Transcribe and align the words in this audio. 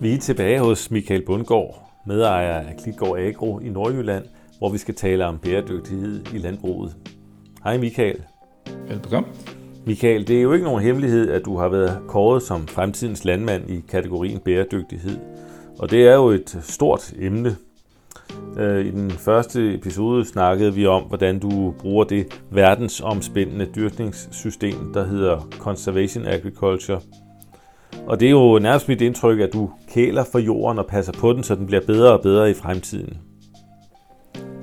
Vi 0.00 0.14
er 0.14 0.18
tilbage 0.18 0.60
hos 0.60 0.90
Michael 0.90 1.24
Bundgaard, 1.26 1.90
medejer 2.06 2.54
af 2.54 2.76
Klitgaard 2.76 3.18
Agro 3.18 3.58
i 3.58 3.68
Nordjylland, 3.68 4.24
hvor 4.58 4.72
vi 4.72 4.78
skal 4.78 4.94
tale 4.94 5.26
om 5.26 5.38
bæredygtighed 5.38 6.26
i 6.34 6.38
landbruget. 6.38 6.96
Hej 7.64 7.78
Michael. 7.78 8.22
Velbekomme. 8.88 9.28
Michael, 9.86 10.28
det 10.28 10.38
er 10.38 10.42
jo 10.42 10.52
ikke 10.52 10.64
nogen 10.64 10.82
hemmelighed, 10.82 11.30
at 11.30 11.44
du 11.44 11.56
har 11.56 11.68
været 11.68 11.98
kåret 12.08 12.42
som 12.42 12.66
fremtidens 12.66 13.24
landmand 13.24 13.70
i 13.70 13.84
kategorien 13.88 14.38
bæredygtighed. 14.38 15.18
Og 15.78 15.90
det 15.90 16.08
er 16.08 16.14
jo 16.14 16.28
et 16.28 16.58
stort 16.62 17.12
emne. 17.18 17.56
Øh, 18.58 18.86
I 18.86 18.90
den 18.90 19.10
første 19.10 19.74
episode 19.74 20.24
snakkede 20.24 20.74
vi 20.74 20.86
om, 20.86 21.02
hvordan 21.02 21.38
du 21.38 21.74
bruger 21.78 22.04
det 22.04 22.42
verdensomspændende 22.50 23.66
dyrkningssystem, 23.76 24.92
der 24.94 25.04
hedder 25.04 25.48
Conservation 25.58 26.26
Agriculture– 26.26 27.00
og 28.06 28.20
det 28.20 28.26
er 28.26 28.30
jo 28.30 28.58
nærmest 28.58 28.88
mit 28.88 29.00
indtryk, 29.00 29.40
at 29.40 29.52
du 29.52 29.70
kæler 29.88 30.24
for 30.32 30.38
jorden 30.38 30.78
og 30.78 30.86
passer 30.86 31.12
på 31.12 31.32
den, 31.32 31.42
så 31.42 31.54
den 31.54 31.66
bliver 31.66 31.82
bedre 31.86 32.12
og 32.12 32.20
bedre 32.22 32.50
i 32.50 32.54
fremtiden. 32.54 33.18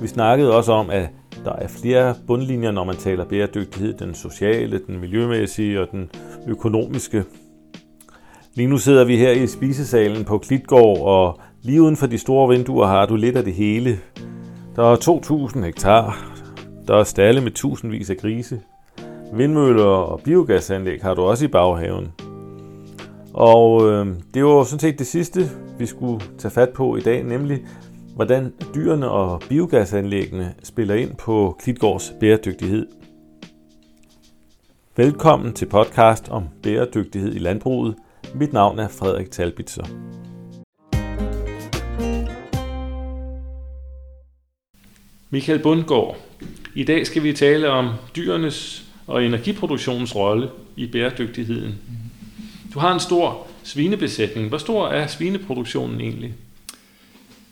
Vi 0.02 0.08
snakkede 0.08 0.56
også 0.56 0.72
om, 0.72 0.90
at 0.90 1.10
der 1.46 1.54
er 1.54 1.68
flere 1.68 2.16
bundlinjer, 2.28 2.72
når 2.72 2.84
man 2.84 2.96
taler 2.96 3.26
bæredygtighed. 3.26 3.94
Den 3.94 4.14
sociale, 4.14 4.82
den 4.88 5.00
miljømæssige 5.00 5.82
og 5.82 5.88
den 5.92 6.10
økonomiske. 6.48 7.24
Lige 8.54 8.68
nu 8.68 8.78
sidder 8.78 9.06
vi 9.06 9.18
her 9.18 9.32
i 9.32 9.48
spisesalen 9.48 10.26
på 10.26 10.38
Klitgård, 10.38 11.02
og 11.02 11.40
lige 11.62 11.82
uden 11.82 11.98
for 11.98 12.08
de 12.08 12.18
store 12.18 12.50
vinduer 12.50 12.88
har 12.88 13.06
du 13.06 13.16
lidt 13.16 13.38
af 13.38 13.44
det 13.44 13.54
hele. 13.54 14.00
Der 14.76 14.84
er 14.84 14.96
2.000 15.56 15.66
hektar. 15.66 16.32
Der 16.88 16.98
er 16.98 17.04
stalle 17.04 17.42
med 17.42 17.52
tusindvis 17.52 18.10
af 18.10 18.18
grise. 18.18 18.62
Vindmøller 19.34 19.86
og 19.86 20.20
biogasanlæg 20.20 21.02
har 21.02 21.14
du 21.14 21.22
også 21.22 21.46
i 21.46 21.48
baghaven. 21.48 22.12
Og 23.38 23.92
øh, 23.92 24.08
det 24.34 24.46
var 24.46 24.64
sådan 24.64 24.80
set 24.80 25.00
det 25.00 25.08
sidste, 25.08 25.50
vi 25.80 25.86
skulle 25.86 26.26
tage 26.38 26.52
fat 26.52 26.70
på 26.70 26.96
i 26.96 27.02
dag, 27.02 27.24
nemlig 27.24 27.60
hvordan 28.16 28.54
dyrene 28.76 29.10
og 29.10 29.42
biogasanlæggene 29.50 30.54
spiller 30.64 30.96
ind 30.96 31.16
på 31.16 31.56
Klitgårds 31.60 32.14
bæredygtighed. 32.20 32.88
Velkommen 34.98 35.54
til 35.54 35.66
podcast 35.66 36.30
om 36.30 36.44
bæredygtighed 36.64 37.36
i 37.36 37.40
landbruget. 37.40 37.96
Mit 38.36 38.54
navn 38.54 38.80
er 38.80 38.88
Frederik 38.88 39.32
Talbitzer. 39.32 39.86
Michael 45.30 45.64
Bundgaard. 45.64 46.18
I 46.76 46.84
dag 46.84 47.08
skal 47.08 47.24
vi 47.24 47.34
tale 47.34 47.70
om 47.70 47.90
dyrenes 48.16 48.86
og 49.08 49.26
energiproduktionens 49.26 50.16
rolle 50.16 50.50
i 50.76 50.88
bæredygtigheden. 50.92 51.76
Du 52.76 52.80
har 52.80 52.94
en 52.94 53.00
stor 53.00 53.48
svinebesætning. 53.64 54.48
Hvor 54.48 54.58
stor 54.58 54.88
er 54.88 55.08
svineproduktionen 55.08 56.02
egentlig? 56.02 56.34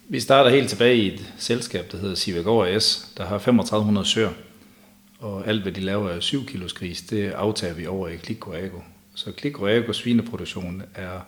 Vi 0.10 0.20
starter 0.20 0.50
helt 0.50 0.70
tilbage 0.70 0.98
i 0.98 1.14
et 1.14 1.34
selskab, 1.38 1.92
der 1.92 1.98
hedder 1.98 2.16
Sivagård 2.16 2.68
AS, 2.68 3.12
der 3.18 3.26
har 3.26 3.38
3500 3.38 4.08
søer. 4.08 4.30
Og 5.20 5.48
alt, 5.48 5.62
hvad 5.62 5.72
de 5.72 5.82
laver 5.82 6.10
af 6.10 6.24
7 6.24 6.46
kilos 6.46 6.74
gris, 6.74 7.02
det 7.02 7.32
aftager 7.32 7.74
vi 7.74 7.88
over 7.88 8.08
i 8.08 8.16
Klikoago. 8.16 8.80
Så 9.16 9.32
Klikoago 9.32 9.94
svineproduktion 9.94 10.84
er 10.96 11.20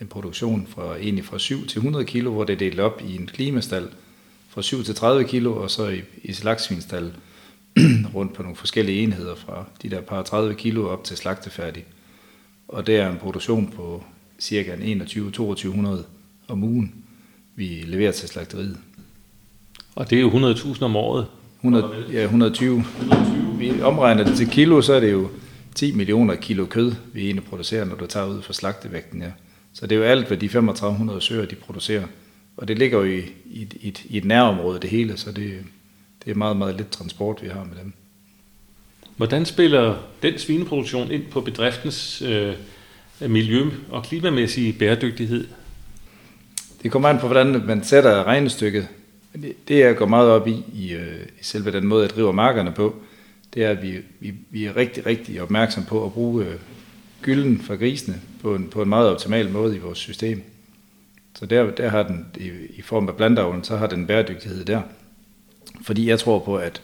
en 0.00 0.06
produktion 0.06 0.66
fra, 0.70 0.96
egentlig 0.96 1.24
fra 1.24 1.38
7 1.38 1.66
til 1.66 1.78
100 1.78 2.04
kilo, 2.04 2.32
hvor 2.32 2.44
det 2.44 2.52
er 2.52 2.58
delt 2.58 2.80
op 2.80 3.02
i 3.08 3.16
en 3.16 3.26
klimastal 3.26 3.88
fra 4.48 4.62
7 4.62 4.84
til 4.84 4.94
30 4.94 5.24
kilo, 5.24 5.62
og 5.62 5.70
så 5.70 5.88
i, 5.88 6.02
i 6.22 6.32
slagsvinstal 6.32 7.12
rundt 8.14 8.34
på 8.34 8.42
nogle 8.42 8.56
forskellige 8.56 9.02
enheder 9.02 9.34
fra 9.34 9.64
de 9.82 9.90
der 9.90 10.00
par 10.00 10.22
30 10.22 10.54
kilo 10.54 10.88
op 10.88 11.04
til 11.04 11.16
slagtefærdig 11.16 11.84
og 12.68 12.86
det 12.86 12.96
er 12.96 13.10
en 13.10 13.18
produktion 13.18 13.72
på 13.76 14.04
cirka 14.38 14.76
21-2200 14.76 15.88
om 16.48 16.64
ugen, 16.64 16.94
vi 17.54 17.64
leverer 17.86 18.12
til 18.12 18.28
slagteriet. 18.28 18.78
Og 19.94 20.10
det 20.10 20.18
er 20.18 20.22
jo 20.22 20.30
100.000 20.30 20.82
om 20.82 20.96
året? 20.96 21.26
100, 21.60 22.06
ja, 22.12 22.22
120. 22.22 22.84
120. 23.00 23.58
Vi 23.58 23.80
omregner 23.82 24.24
det 24.24 24.36
til 24.36 24.48
kilo, 24.48 24.82
så 24.82 24.92
er 24.92 25.00
det 25.00 25.12
jo 25.12 25.28
10 25.74 25.92
millioner 25.92 26.34
kilo 26.34 26.66
kød, 26.66 26.92
vi 27.12 27.24
egentlig 27.24 27.44
producerer, 27.44 27.84
når 27.84 27.96
du 27.96 28.06
tager 28.06 28.26
ud 28.26 28.42
for 28.42 28.52
slagtevægten. 28.52 29.22
Ja. 29.22 29.30
Så 29.72 29.86
det 29.86 29.94
er 29.94 29.98
jo 29.98 30.04
alt, 30.04 30.26
hvad 30.26 30.36
de 30.36 30.48
3500 30.48 31.20
søer, 31.20 31.46
de 31.46 31.54
producerer. 31.54 32.06
Og 32.56 32.68
det 32.68 32.78
ligger 32.78 32.98
jo 32.98 33.04
i, 33.04 33.18
i, 33.44 33.68
i, 33.80 33.88
et, 33.88 34.04
i 34.04 34.16
et 34.16 34.24
nærområde, 34.24 34.80
det 34.80 34.90
hele, 34.90 35.16
så 35.16 35.32
det, 35.32 35.64
det 36.24 36.30
er 36.30 36.34
meget, 36.34 36.56
meget 36.56 36.76
lidt 36.76 36.90
transport, 36.90 37.42
vi 37.42 37.48
har 37.48 37.64
med 37.64 37.76
dem. 37.82 37.92
Hvordan 39.16 39.46
spiller 39.46 39.96
den 40.22 40.38
svineproduktion 40.38 41.10
ind 41.10 41.24
på 41.30 41.40
bedriftens 41.40 42.22
øh, 42.22 42.54
miljø- 43.20 43.70
og 43.90 44.04
klimamæssige 44.04 44.72
bæredygtighed? 44.72 45.46
Det 46.82 46.92
kommer 46.92 47.08
an 47.08 47.18
på, 47.18 47.26
hvordan 47.26 47.66
man 47.66 47.84
sætter 47.84 48.24
regnestykket. 48.24 48.88
Det, 49.68 49.78
jeg 49.78 49.96
går 49.96 50.06
meget 50.06 50.30
op 50.30 50.48
i, 50.48 50.64
i, 50.74 50.92
øh, 50.92 51.26
i 51.40 51.42
selve 51.44 51.72
den 51.72 51.86
måde, 51.86 52.02
jeg 52.02 52.10
driver 52.10 52.32
markerne 52.32 52.72
på, 52.72 52.96
det 53.54 53.64
er, 53.64 53.70
at 53.70 53.82
vi, 53.82 53.98
vi, 54.20 54.34
vi 54.50 54.64
er 54.64 54.76
rigtig, 54.76 55.06
rigtig 55.06 55.42
opmærksom 55.42 55.84
på 55.84 56.04
at 56.04 56.12
bruge 56.12 56.44
øh, 56.44 56.54
gylden 57.22 57.60
fra 57.60 57.74
grisene 57.74 58.20
på 58.42 58.54
en, 58.54 58.68
på 58.68 58.82
en 58.82 58.88
meget 58.88 59.10
optimal 59.10 59.50
måde 59.50 59.76
i 59.76 59.78
vores 59.78 59.98
system. 59.98 60.42
Så 61.34 61.46
der, 61.46 61.70
der 61.70 61.88
har 61.88 62.02
den, 62.02 62.26
i, 62.36 62.50
i 62.76 62.82
form 62.82 63.08
af 63.08 63.16
blandavlen, 63.16 63.64
så 63.64 63.76
har 63.76 63.86
den 63.86 64.06
bæredygtighed 64.06 64.64
der. 64.64 64.82
Fordi 65.82 66.08
jeg 66.08 66.18
tror 66.18 66.38
på, 66.38 66.56
at, 66.56 66.82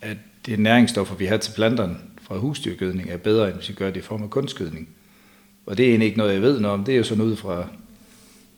at 0.00 0.16
det 0.46 0.58
næringsstoffer, 0.58 1.14
vi 1.14 1.26
har 1.26 1.36
til 1.36 1.52
planterne 1.52 1.96
fra 2.22 2.36
husdyrgødning, 2.38 3.10
er 3.10 3.16
bedre, 3.16 3.48
end 3.48 3.56
hvis 3.56 3.68
vi 3.68 3.74
gør 3.74 3.90
det 3.90 4.00
i 4.00 4.02
form 4.02 4.22
af 4.22 4.30
kunstgødning. 4.30 4.88
Og 5.66 5.76
det 5.76 5.84
er 5.84 5.88
egentlig 5.88 6.06
ikke 6.06 6.18
noget, 6.18 6.34
jeg 6.34 6.42
ved 6.42 6.60
noget 6.60 6.78
om. 6.78 6.84
Det 6.84 6.94
er 6.94 6.98
jo 6.98 7.04
sådan 7.04 7.24
ud 7.24 7.36
fra, 7.36 7.68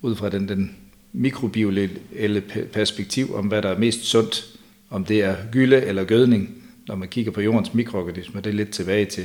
ud 0.02 0.16
fra 0.16 0.28
den, 0.28 0.48
den 0.48 0.76
mikrobiolelle 1.12 2.42
perspektiv 2.72 3.34
om, 3.34 3.46
hvad 3.46 3.62
der 3.62 3.68
er 3.68 3.78
mest 3.78 4.04
sundt. 4.04 4.46
Om 4.90 5.04
det 5.04 5.20
er 5.20 5.36
gylde 5.52 5.82
eller 5.82 6.04
gødning, 6.04 6.62
når 6.88 6.94
man 6.94 7.08
kigger 7.08 7.32
på 7.32 7.40
jordens 7.40 7.74
mikroorganismer. 7.74 8.40
Det 8.40 8.50
er 8.50 8.54
lidt 8.54 8.70
tilbage 8.70 9.04
til 9.04 9.24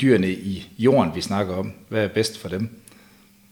dyrene 0.00 0.32
i 0.32 0.68
jorden, 0.78 1.12
vi 1.14 1.20
snakker 1.20 1.54
om. 1.54 1.72
Hvad 1.88 2.04
er 2.04 2.08
bedst 2.08 2.38
for 2.38 2.48
dem? 2.48 2.68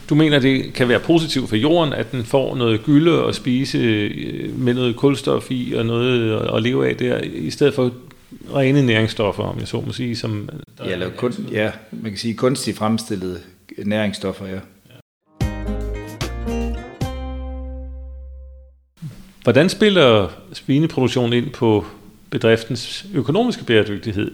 Du 0.08 0.14
mener, 0.14 0.38
det 0.38 0.72
kan 0.72 0.88
være 0.88 1.00
positivt 1.00 1.48
for 1.48 1.56
jorden, 1.56 1.92
at 1.92 2.12
den 2.12 2.24
får 2.24 2.56
noget 2.56 2.84
gylde 2.84 3.24
at 3.24 3.34
spise 3.34 3.78
øh, 3.78 4.58
med 4.58 4.74
noget 4.74 4.96
kulstof 4.96 5.50
i 5.50 5.72
og 5.72 5.86
noget 5.86 6.40
at 6.56 6.62
leve 6.62 6.88
af 6.88 6.96
der, 6.96 7.20
i 7.20 7.50
stedet 7.50 7.74
for 7.74 7.92
rene 8.54 8.82
næringsstoffer, 8.82 9.42
om 9.42 9.58
jeg 9.58 9.68
så 9.68 9.80
må 9.80 9.92
sige. 9.92 10.16
Som 10.16 10.48
ja, 10.84 10.92
eller 10.92 11.10
kun, 11.16 11.32
ja, 11.52 11.72
man 11.90 12.10
kan 12.10 12.18
sige 12.18 12.34
kunstigt 12.34 12.76
fremstillede 12.76 13.40
næringsstoffer, 13.78 14.46
ja. 14.46 14.58
Hvordan 19.42 19.68
spiller 19.68 20.28
svineproduktion 20.52 21.32
ind 21.32 21.50
på 21.50 21.86
bedriftens 22.30 23.06
økonomiske 23.14 23.64
bæredygtighed? 23.64 24.30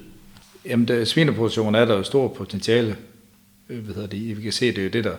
Jamen, 0.66 0.88
der, 0.88 1.04
svineproduktion 1.04 1.74
er 1.74 1.84
der 1.84 1.96
jo 1.96 2.02
stor 2.02 2.28
potentiale. 2.28 2.96
Øh, 3.68 3.84
hvad 3.84 3.94
hedder 3.94 4.08
det? 4.08 4.36
Vi 4.36 4.42
kan 4.42 4.52
se, 4.52 4.66
det 4.66 4.78
er 4.78 4.82
jo 4.82 4.88
det, 4.88 5.04
der, 5.04 5.10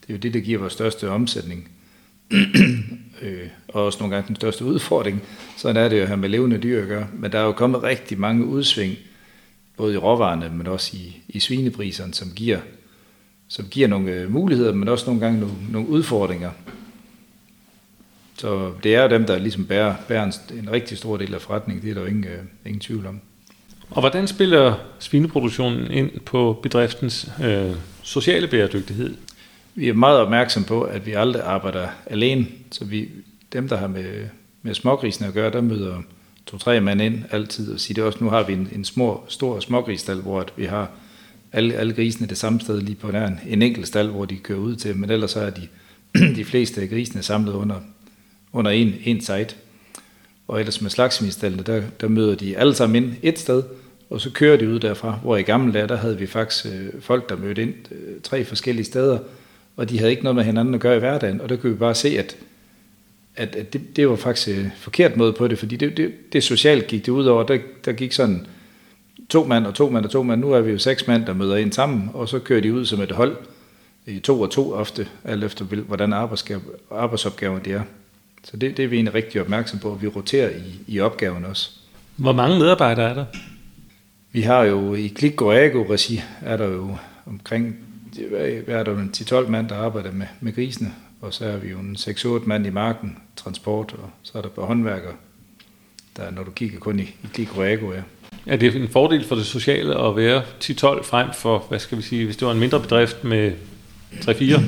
det 0.00 0.08
er 0.08 0.12
jo 0.12 0.18
det, 0.18 0.34
der 0.34 0.40
giver 0.40 0.58
vores 0.58 0.72
største 0.72 1.10
omsætning 1.10 1.70
øh, 3.22 3.48
og 3.68 3.84
også 3.84 3.98
nogle 3.98 4.14
gange 4.14 4.28
den 4.28 4.36
største 4.36 4.64
udfordring. 4.64 5.22
Sådan 5.56 5.84
er 5.84 5.88
det 5.88 6.00
jo 6.00 6.06
her 6.06 6.16
med 6.16 6.28
levende 6.28 6.58
dyr 6.58 6.82
at 6.82 6.88
gøre. 6.88 7.06
Men 7.12 7.32
der 7.32 7.38
er 7.38 7.44
jo 7.44 7.52
kommet 7.52 7.82
rigtig 7.82 8.20
mange 8.20 8.44
udsving, 8.44 8.96
både 9.76 9.94
i 9.94 9.96
råvarerne, 9.96 10.50
men 10.54 10.66
også 10.66 10.96
i, 10.96 11.16
i 11.28 11.40
svinepriserne, 11.40 12.14
som 12.14 12.28
giver, 12.36 12.58
som 13.48 13.66
giver 13.70 13.88
nogle 13.88 14.12
øh, 14.12 14.32
muligheder, 14.32 14.72
men 14.72 14.88
også 14.88 15.06
nogle 15.06 15.20
gange 15.20 15.40
nogle, 15.40 15.54
nogle 15.70 15.88
udfordringer. 15.88 16.50
Så 18.38 18.72
det 18.82 18.94
er 18.94 19.08
dem, 19.08 19.24
der 19.24 19.38
ligesom 19.38 19.64
bærer, 19.64 19.94
bærer 20.08 20.24
en, 20.24 20.58
en 20.58 20.72
rigtig 20.72 20.98
stor 20.98 21.16
del 21.16 21.34
af 21.34 21.40
forretningen. 21.40 21.82
Det 21.82 21.90
er 21.90 21.94
der 21.94 22.00
jo 22.00 22.06
ingen, 22.06 22.24
øh, 22.24 22.38
ingen 22.66 22.80
tvivl 22.80 23.06
om. 23.06 23.20
Og 23.90 24.00
hvordan 24.00 24.26
spiller 24.26 24.74
svineproduktionen 24.98 25.90
ind 25.90 26.20
på 26.20 26.60
bedriftens 26.62 27.30
øh, 27.44 27.70
sociale 28.02 28.48
bæredygtighed? 28.48 29.14
Vi 29.76 29.88
er 29.88 29.92
meget 29.92 30.18
opmærksom 30.18 30.64
på, 30.64 30.82
at 30.82 31.06
vi 31.06 31.12
aldrig 31.12 31.42
arbejder 31.42 31.88
alene. 32.06 32.46
Så 32.70 32.84
vi, 32.84 33.08
dem, 33.52 33.68
der 33.68 33.76
har 33.76 33.86
med, 33.86 34.26
med 34.62 34.74
smågrisen 34.74 35.24
at 35.24 35.34
gøre, 35.34 35.50
der 35.50 35.60
møder 35.60 36.02
to-tre 36.46 36.80
mand 36.80 37.02
ind 37.02 37.24
altid 37.30 37.72
og 37.72 37.80
siger 37.80 37.94
det 37.94 38.04
også, 38.04 38.24
nu 38.24 38.30
har 38.30 38.42
vi 38.42 38.52
en, 38.52 38.68
en 38.72 38.84
små, 38.84 39.24
stor 39.28 39.60
smågrisstal, 39.60 40.16
hvor 40.16 40.40
at 40.40 40.52
vi 40.56 40.64
har 40.64 40.90
alle, 41.52 41.74
alle 41.74 41.92
grisene 41.92 42.26
det 42.26 42.38
samme 42.38 42.60
sted 42.60 42.80
lige 42.80 42.96
på 42.96 43.10
nær 43.10 43.26
en, 43.26 43.40
en 43.46 43.62
enkelt 43.62 43.86
stald, 43.86 44.08
hvor 44.08 44.24
de 44.24 44.36
kører 44.36 44.58
ud 44.58 44.76
til, 44.76 44.96
men 44.96 45.10
ellers 45.10 45.30
så 45.30 45.40
er 45.40 45.50
de, 45.50 45.68
de 46.36 46.44
fleste 46.44 46.80
af 46.80 46.88
grisene 46.88 47.22
samlet 47.22 47.52
under, 47.52 47.80
under 48.52 48.70
en, 48.70 48.94
en 49.04 49.20
site. 49.20 49.54
Og 50.48 50.60
ellers 50.60 50.80
med 50.80 50.90
slagsvinstallene, 50.90 51.62
der, 51.62 51.82
der 52.00 52.08
møder 52.08 52.34
de 52.34 52.56
alle 52.56 52.74
sammen 52.74 53.04
ind 53.04 53.14
et 53.22 53.38
sted, 53.38 53.62
og 54.10 54.20
så 54.20 54.30
kører 54.30 54.56
de 54.56 54.68
ud 54.68 54.78
derfra, 54.78 55.18
hvor 55.22 55.36
i 55.36 55.42
gamle 55.42 55.72
dage, 55.72 55.88
der 55.88 55.96
havde 55.96 56.18
vi 56.18 56.26
faktisk 56.26 56.66
øh, 56.66 56.88
folk, 57.00 57.28
der 57.28 57.36
mødte 57.36 57.62
ind 57.62 57.74
øh, 57.92 58.20
tre 58.22 58.44
forskellige 58.44 58.84
steder, 58.84 59.18
og 59.76 59.90
de 59.90 59.98
havde 59.98 60.10
ikke 60.10 60.22
noget 60.22 60.36
med 60.36 60.44
hinanden 60.44 60.74
at 60.74 60.80
gøre 60.80 60.96
i 60.96 60.98
hverdagen, 60.98 61.40
og 61.40 61.48
der 61.48 61.56
kunne 61.56 61.72
vi 61.72 61.78
bare 61.78 61.94
se, 61.94 62.18
at, 62.18 62.36
at, 63.36 63.56
at 63.56 63.72
det, 63.72 63.96
det 63.96 64.08
var 64.08 64.16
faktisk 64.16 64.58
en 64.58 64.72
forkert 64.76 65.16
måde 65.16 65.32
på 65.32 65.48
det, 65.48 65.58
fordi 65.58 65.76
det, 65.76 65.96
det, 65.96 66.32
det 66.32 66.44
socialt 66.44 66.86
gik 66.86 67.06
det 67.06 67.12
ud 67.12 67.24
over, 67.24 67.42
der, 67.42 67.58
der 67.84 67.92
gik 67.92 68.12
sådan 68.12 68.46
to 69.28 69.44
mand 69.44 69.66
og 69.66 69.74
to 69.74 69.90
mand 69.90 70.04
og 70.04 70.10
to 70.10 70.22
mand, 70.22 70.40
nu 70.40 70.52
er 70.52 70.60
vi 70.60 70.70
jo 70.70 70.78
seks 70.78 71.06
mand, 71.06 71.26
der 71.26 71.34
møder 71.34 71.56
ind 71.56 71.72
sammen, 71.72 72.10
og 72.14 72.28
så 72.28 72.38
kører 72.38 72.60
de 72.60 72.74
ud 72.74 72.84
som 72.84 73.00
et 73.00 73.12
hold 73.12 73.36
i 74.06 74.18
to 74.18 74.40
og 74.40 74.50
to 74.50 74.72
ofte, 74.72 75.08
alt 75.24 75.44
efter 75.44 75.64
hvordan 75.64 76.12
arbejdsopgaven 76.90 77.60
det 77.64 77.72
er. 77.72 77.82
Så 78.44 78.56
det, 78.56 78.76
det 78.76 78.84
er 78.84 78.88
vi 78.88 78.96
egentlig 78.96 79.14
rigtig 79.14 79.40
opmærksom 79.40 79.78
på, 79.78 79.92
at 79.92 80.02
vi 80.02 80.06
roterer 80.06 80.50
i, 80.50 80.80
i 80.86 81.00
opgaven 81.00 81.44
også. 81.44 81.70
Hvor 82.16 82.32
mange 82.32 82.58
medarbejdere 82.58 83.10
er 83.10 83.14
der? 83.14 83.24
Vi 84.32 84.42
har 84.42 84.62
jo 84.62 84.94
i 84.94 85.06
Klik 85.06 85.42
regi 85.42 86.22
er 86.42 86.56
der 86.56 86.66
jo 86.66 86.96
omkring 87.26 87.85
hvad 88.64 88.74
er 88.74 88.82
der 88.82 89.04
10-12 89.44 89.48
mand, 89.48 89.68
der 89.68 89.76
arbejder 89.76 90.12
med, 90.12 90.26
med 90.40 90.54
grisene, 90.54 90.92
og 91.20 91.34
så 91.34 91.44
er 91.44 91.56
vi 91.56 91.68
jo 91.68 91.78
en 91.78 91.96
6-8 91.98 92.46
mand 92.46 92.66
i 92.66 92.70
marken, 92.70 93.16
transport, 93.36 93.92
og 93.92 94.10
så 94.22 94.38
er 94.38 94.42
der 94.42 94.48
på 94.48 94.66
håndværker, 94.66 95.12
der, 96.16 96.30
når 96.30 96.42
du 96.42 96.50
kigger 96.50 96.78
kun 96.78 97.00
i, 97.00 97.02
i 97.02 97.26
Klik 97.32 97.48
ja. 97.58 98.02
Er 98.46 98.56
det 98.56 98.76
en 98.76 98.88
fordel 98.88 99.24
for 99.24 99.34
det 99.34 99.46
sociale 99.46 100.00
at 100.00 100.16
være 100.16 100.42
10-12 100.64 101.02
frem 101.02 101.28
for, 101.34 101.64
hvad 101.68 101.78
skal 101.78 101.98
vi 101.98 102.02
sige, 102.02 102.24
hvis 102.24 102.36
det 102.36 102.46
var 102.46 102.52
en 102.52 102.60
mindre 102.60 102.80
bedrift 102.80 103.24
med 103.24 103.52
3-4? 104.12 104.60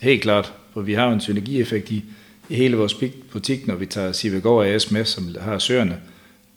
Helt 0.00 0.22
klart, 0.22 0.52
for 0.72 0.80
vi 0.80 0.94
har 0.94 1.06
jo 1.06 1.12
en 1.12 1.20
synergieffekt 1.20 1.90
i, 1.90 2.04
i 2.48 2.54
hele 2.54 2.76
vores 2.76 2.96
butik, 3.32 3.66
når 3.66 3.74
vi 3.74 3.86
tager 3.86 4.12
Sivegård 4.12 4.66
AS 4.66 4.90
med, 4.90 5.04
som 5.04 5.34
har 5.40 5.58
søerne. 5.58 6.00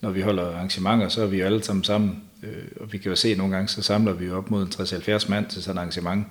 Når 0.01 0.09
vi 0.09 0.21
holder 0.21 0.47
arrangementer, 0.47 1.09
så 1.09 1.21
er 1.21 1.27
vi 1.27 1.39
jo 1.39 1.45
alle 1.45 1.63
sammen 1.63 1.83
sammen. 1.83 2.21
Øh, 2.43 2.63
og 2.79 2.93
vi 2.93 2.97
kan 2.97 3.09
jo 3.09 3.15
se, 3.15 3.29
at 3.29 3.37
nogle 3.37 3.55
gange, 3.55 3.67
så 3.67 3.81
samler 3.81 4.13
vi 4.13 4.29
op 4.29 4.51
mod 4.51 4.65
60-70 5.25 5.29
mand 5.29 5.45
til 5.49 5.63
sådan 5.63 5.77
et 5.77 5.79
arrangement. 5.79 6.27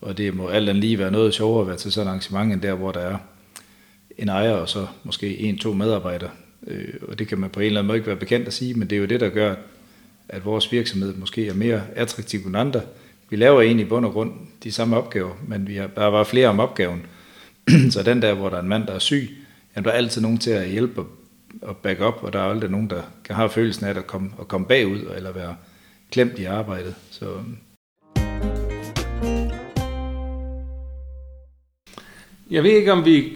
Og 0.00 0.18
det 0.18 0.34
må 0.34 0.48
alt 0.48 0.68
andet 0.68 0.80
lige 0.80 0.98
være 0.98 1.10
noget 1.10 1.34
sjovere 1.34 1.60
at 1.60 1.68
være 1.68 1.76
til 1.76 1.92
sådan 1.92 2.06
et 2.06 2.10
arrangement, 2.10 2.52
end 2.52 2.62
der, 2.62 2.74
hvor 2.74 2.92
der 2.92 3.00
er 3.00 3.18
en 4.18 4.28
ejer 4.28 4.52
og 4.52 4.68
så 4.68 4.86
måske 5.04 5.38
en-to 5.38 5.72
medarbejdere. 5.72 6.30
Øh, 6.66 6.94
og 7.08 7.18
det 7.18 7.28
kan 7.28 7.38
man 7.38 7.50
på 7.50 7.60
en 7.60 7.66
eller 7.66 7.80
anden 7.80 7.86
måde 7.86 7.98
ikke 7.98 8.06
være 8.06 8.16
bekendt 8.16 8.46
at 8.46 8.52
sige, 8.52 8.74
men 8.74 8.90
det 8.90 8.96
er 8.96 9.00
jo 9.00 9.06
det, 9.06 9.20
der 9.20 9.28
gør, 9.28 9.54
at 10.28 10.44
vores 10.44 10.72
virksomhed 10.72 11.14
måske 11.14 11.48
er 11.48 11.54
mere 11.54 11.82
attraktiv 11.94 12.40
end 12.46 12.56
andre. 12.56 12.80
Vi 13.30 13.36
laver 13.36 13.62
egentlig 13.62 13.86
i 13.86 13.88
bund 13.88 14.06
og 14.06 14.12
grund 14.12 14.32
de 14.62 14.72
samme 14.72 14.96
opgaver, 14.96 15.34
men 15.48 15.68
vi 15.68 15.76
har, 15.76 15.86
der 15.86 16.06
var 16.06 16.24
flere 16.24 16.48
om 16.48 16.60
opgaven. 16.60 17.02
så 17.90 18.02
den 18.02 18.22
der, 18.22 18.34
hvor 18.34 18.48
der 18.48 18.56
er 18.56 18.62
en 18.62 18.68
mand, 18.68 18.86
der 18.86 18.92
er 18.92 18.98
syg, 18.98 19.30
jamen, 19.76 19.84
der 19.84 19.90
er 19.90 19.96
altid 19.96 20.20
nogen 20.20 20.38
til 20.38 20.50
at 20.50 20.68
hjælpe 20.68 21.00
og 21.00 21.06
back 21.82 22.00
up, 22.00 22.14
og 22.22 22.32
der 22.32 22.38
er 22.38 22.50
aldrig 22.50 22.70
nogen, 22.70 22.90
der 22.90 23.02
har 23.30 23.48
følelsen 23.48 23.86
af 23.86 23.90
at 23.98 24.06
komme, 24.06 24.30
at 24.40 24.48
komme 24.48 24.66
bagud, 24.66 25.00
eller 25.16 25.32
være 25.32 25.56
klemt 26.10 26.38
i 26.38 26.44
arbejdet. 26.44 26.94
Så, 27.10 27.24
øhm. 27.24 27.56
Jeg 32.50 32.62
ved 32.62 32.70
ikke, 32.70 32.92
om 32.92 33.04
vi 33.04 33.32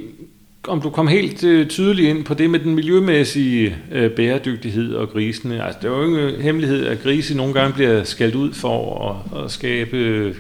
om 0.69 0.81
du 0.81 0.91
kom 0.91 1.09
helt 1.09 1.45
øh, 1.45 1.69
tydeligt 1.69 2.09
ind 2.09 2.25
på 2.25 2.35
det 2.35 2.51
med 2.51 2.59
den 2.61 2.75
miljømæssige 2.75 3.77
øh, 3.93 4.11
bæredygtighed 4.11 4.95
og 4.95 5.09
grisene. 5.09 5.65
Altså, 5.65 5.79
det 5.83 5.91
er 5.91 5.97
jo 5.97 6.05
ingen 6.05 6.41
hemmelighed, 6.41 6.87
at 6.87 7.03
grise 7.03 7.37
nogle 7.37 7.55
gange 7.55 7.75
bliver 7.75 8.05
skældt 8.05 8.35
ud 8.35 8.53
for 8.53 9.09
at, 9.11 9.45
at 9.45 9.51
skabe 9.51 9.97
øh, 9.97 10.37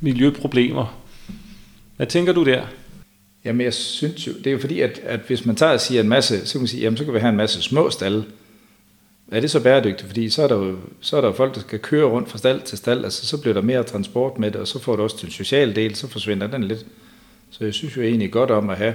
miljøproblemer. 0.00 1.02
Hvad 1.96 2.06
tænker 2.06 2.32
du 2.32 2.44
der? 2.44 2.62
Jamen, 3.46 3.60
jeg 3.60 3.74
synes 3.74 4.26
jo, 4.26 4.32
det 4.32 4.46
er 4.46 4.50
jo 4.50 4.58
fordi, 4.58 4.80
at, 4.80 5.00
at 5.04 5.20
hvis 5.26 5.46
man 5.46 5.56
tager 5.56 5.72
og 5.72 5.80
siger 5.80 6.00
en 6.00 6.08
masse, 6.08 6.46
så 6.46 6.52
kan 6.52 6.60
man 6.60 6.68
sige, 6.68 6.82
jamen, 6.82 6.96
så 6.96 7.04
kan 7.04 7.14
vi 7.14 7.18
have 7.18 7.30
en 7.30 7.36
masse 7.36 7.62
små 7.62 7.90
stalle. 7.90 8.24
Er 9.32 9.40
det 9.40 9.50
så 9.50 9.62
bæredygtigt? 9.62 10.06
Fordi 10.06 10.30
så 10.30 10.42
er 10.42 10.48
der 10.48 10.56
jo 10.56 10.76
så 11.00 11.16
er 11.16 11.20
der 11.20 11.32
folk, 11.32 11.54
der 11.54 11.60
skal 11.60 11.78
køre 11.78 12.04
rundt 12.04 12.28
fra 12.28 12.38
stald 12.38 12.60
til 12.60 12.78
stald, 12.78 13.04
altså 13.04 13.26
så 13.26 13.40
bliver 13.40 13.54
der 13.54 13.60
mere 13.60 13.82
transport 13.82 14.38
med 14.38 14.50
det, 14.50 14.60
og 14.60 14.68
så 14.68 14.78
får 14.78 14.96
du 14.96 15.02
også 15.02 15.18
til 15.18 15.32
sociale 15.32 15.72
social 15.72 15.84
del, 15.84 15.94
så 15.94 16.08
forsvinder 16.08 16.46
den 16.46 16.64
lidt. 16.64 16.86
Så 17.50 17.64
jeg 17.64 17.74
synes 17.74 17.96
jo 17.96 18.02
egentlig 18.02 18.32
godt 18.32 18.50
om 18.50 18.70
at 18.70 18.76
have 18.76 18.94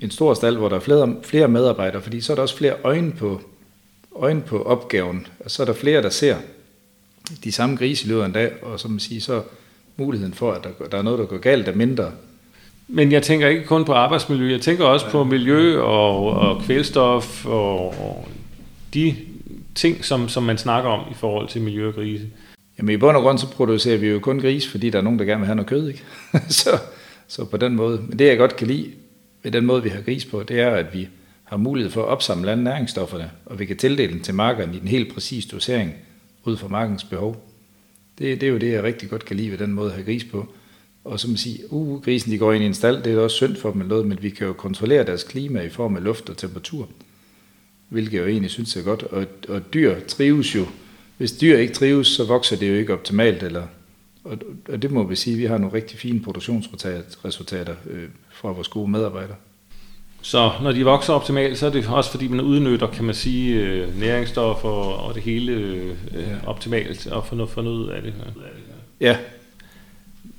en 0.00 0.10
stor 0.10 0.34
stald, 0.34 0.56
hvor 0.56 0.68
der 0.68 0.76
er 0.76 0.80
flere, 0.80 1.16
flere 1.22 1.48
medarbejdere, 1.48 2.02
fordi 2.02 2.20
så 2.20 2.32
er 2.32 2.34
der 2.34 2.42
også 2.42 2.56
flere 2.56 2.74
øjne 2.84 3.12
på, 3.12 3.40
øjne 4.16 4.40
på 4.40 4.62
opgaven, 4.62 5.26
og 5.40 5.50
så 5.50 5.62
er 5.62 5.66
der 5.66 5.74
flere, 5.74 6.02
der 6.02 6.10
ser 6.10 6.36
de 7.44 7.52
samme 7.52 7.76
grise 7.76 8.06
i 8.06 8.08
løbet 8.08 8.22
af 8.22 8.26
en 8.26 8.32
dag, 8.32 8.52
og 8.62 8.80
som 8.80 8.90
man 8.90 9.00
siger, 9.00 9.20
så 9.20 9.42
muligheden 9.96 10.34
for, 10.34 10.52
at 10.52 10.64
der, 10.64 10.88
der 10.88 10.98
er 10.98 11.02
noget, 11.02 11.18
der 11.18 11.26
går 11.26 11.38
galt, 11.38 11.68
er 11.68 11.74
mindre. 11.74 12.12
Men 12.88 13.12
jeg 13.12 13.22
tænker 13.22 13.48
ikke 13.48 13.64
kun 13.64 13.84
på 13.84 13.92
arbejdsmiljø, 13.92 14.50
jeg 14.50 14.60
tænker 14.60 14.84
også 14.84 15.10
på 15.10 15.24
miljø 15.24 15.80
og, 15.80 16.30
og 16.30 16.62
kvælstof 16.62 17.46
og, 17.46 17.88
og 17.88 18.28
de 18.94 19.14
ting, 19.74 20.04
som, 20.04 20.28
som 20.28 20.42
man 20.42 20.58
snakker 20.58 20.90
om 20.90 21.10
i 21.10 21.14
forhold 21.14 21.48
til 21.48 21.62
miljø 21.62 21.88
og 21.88 21.94
grise. 21.94 22.26
Jamen 22.78 22.94
i 22.94 22.96
bund 22.96 23.16
og 23.16 23.22
grund 23.22 23.38
så 23.38 23.50
producerer 23.50 23.98
vi 23.98 24.08
jo 24.08 24.18
kun 24.18 24.40
gris, 24.40 24.68
fordi 24.68 24.90
der 24.90 24.98
er 24.98 25.02
nogen, 25.02 25.18
der 25.18 25.24
gerne 25.24 25.40
vil 25.40 25.46
have 25.46 25.56
noget 25.56 25.68
kød, 25.68 25.88
ikke? 25.88 26.02
så, 26.48 26.78
så 27.26 27.44
på 27.44 27.56
den 27.56 27.76
måde. 27.76 28.02
Men 28.08 28.18
det 28.18 28.26
jeg 28.26 28.38
godt 28.38 28.56
kan 28.56 28.66
lide 28.66 28.92
ved 29.42 29.52
den 29.52 29.66
måde, 29.66 29.82
vi 29.82 29.88
har 29.88 30.00
gris 30.00 30.24
på, 30.24 30.42
det 30.42 30.60
er, 30.60 30.70
at 30.70 30.94
vi 30.94 31.08
har 31.44 31.56
mulighed 31.56 31.92
for 31.92 32.02
at 32.02 32.08
opsamle 32.08 32.50
alle 32.50 32.64
næringsstofferne, 32.64 33.30
og 33.46 33.58
vi 33.58 33.66
kan 33.66 33.76
tildele 33.76 34.12
dem 34.12 34.20
til 34.20 34.34
markerne 34.34 34.76
i 34.76 34.78
den 34.78 34.88
helt 34.88 35.14
præcise 35.14 35.48
dosering 35.48 35.94
ud 36.44 36.56
fra 36.56 36.68
markens 36.68 37.04
behov. 37.04 37.46
Det, 38.18 38.40
det 38.40 38.46
er 38.46 38.50
jo 38.50 38.58
det, 38.58 38.72
jeg 38.72 38.82
rigtig 38.82 39.10
godt 39.10 39.24
kan 39.24 39.36
lide 39.36 39.50
ved 39.50 39.58
den 39.58 39.72
måde 39.72 39.86
at 39.88 39.94
have 39.94 40.04
gris 40.04 40.24
på. 40.24 40.48
Og 41.06 41.20
så 41.20 41.28
man 41.28 41.36
sige, 41.36 41.72
uh, 41.72 42.02
grisen 42.02 42.32
de 42.32 42.38
går 42.38 42.52
ind 42.52 42.64
i 42.64 42.66
en 42.66 42.74
stald, 42.74 43.02
det 43.02 43.12
er 43.12 43.20
også 43.20 43.36
synd 43.36 43.56
for 43.56 43.70
dem 43.70 43.80
eller 43.80 43.88
noget, 43.88 44.06
men 44.06 44.18
vi 44.22 44.30
kan 44.30 44.46
jo 44.46 44.52
kontrollere 44.52 45.04
deres 45.04 45.22
klima 45.22 45.60
i 45.60 45.68
form 45.68 45.96
af 45.96 46.04
luft 46.04 46.30
og 46.30 46.36
temperatur, 46.36 46.88
hvilket 47.88 48.12
jeg 48.12 48.20
jo 48.20 48.26
egentlig 48.26 48.50
synes 48.50 48.76
er 48.76 48.82
godt. 48.82 49.02
Og, 49.02 49.26
og 49.48 49.74
dyr 49.74 50.00
trives 50.08 50.54
jo. 50.54 50.64
Hvis 51.16 51.32
dyr 51.32 51.58
ikke 51.58 51.74
trives, 51.74 52.06
så 52.06 52.24
vokser 52.24 52.56
det 52.56 52.68
jo 52.68 52.74
ikke 52.74 52.92
optimalt, 52.92 53.42
eller, 53.42 53.62
og, 54.24 54.38
og 54.68 54.82
det 54.82 54.90
må 54.90 55.02
vi 55.02 55.16
sige, 55.16 55.34
at 55.34 55.38
vi 55.38 55.44
har 55.44 55.58
nogle 55.58 55.74
rigtig 55.74 55.98
fine 55.98 56.20
produktionsresultater 56.20 57.74
øh, 57.90 58.08
fra 58.30 58.52
vores 58.52 58.68
gode 58.68 58.90
medarbejdere. 58.90 59.36
Så 60.22 60.50
når 60.62 60.72
de 60.72 60.84
vokser 60.84 61.12
optimalt, 61.12 61.58
så 61.58 61.66
er 61.66 61.70
det 61.70 61.86
også 61.88 62.10
fordi, 62.10 62.28
man 62.28 62.40
udnytter, 62.40 62.86
kan 62.86 63.04
man 63.04 63.14
sige, 63.14 63.62
øh, 63.62 64.00
næringsstoffer 64.00 64.68
og 64.68 65.14
det 65.14 65.22
hele 65.22 65.52
øh, 65.52 66.46
optimalt 66.46 67.06
og 67.06 67.26
få 67.26 67.34
noget, 67.34 67.50
få 67.50 67.60
noget 67.60 67.90
af 67.90 68.02
det. 68.02 68.14
Ja, 69.00 69.16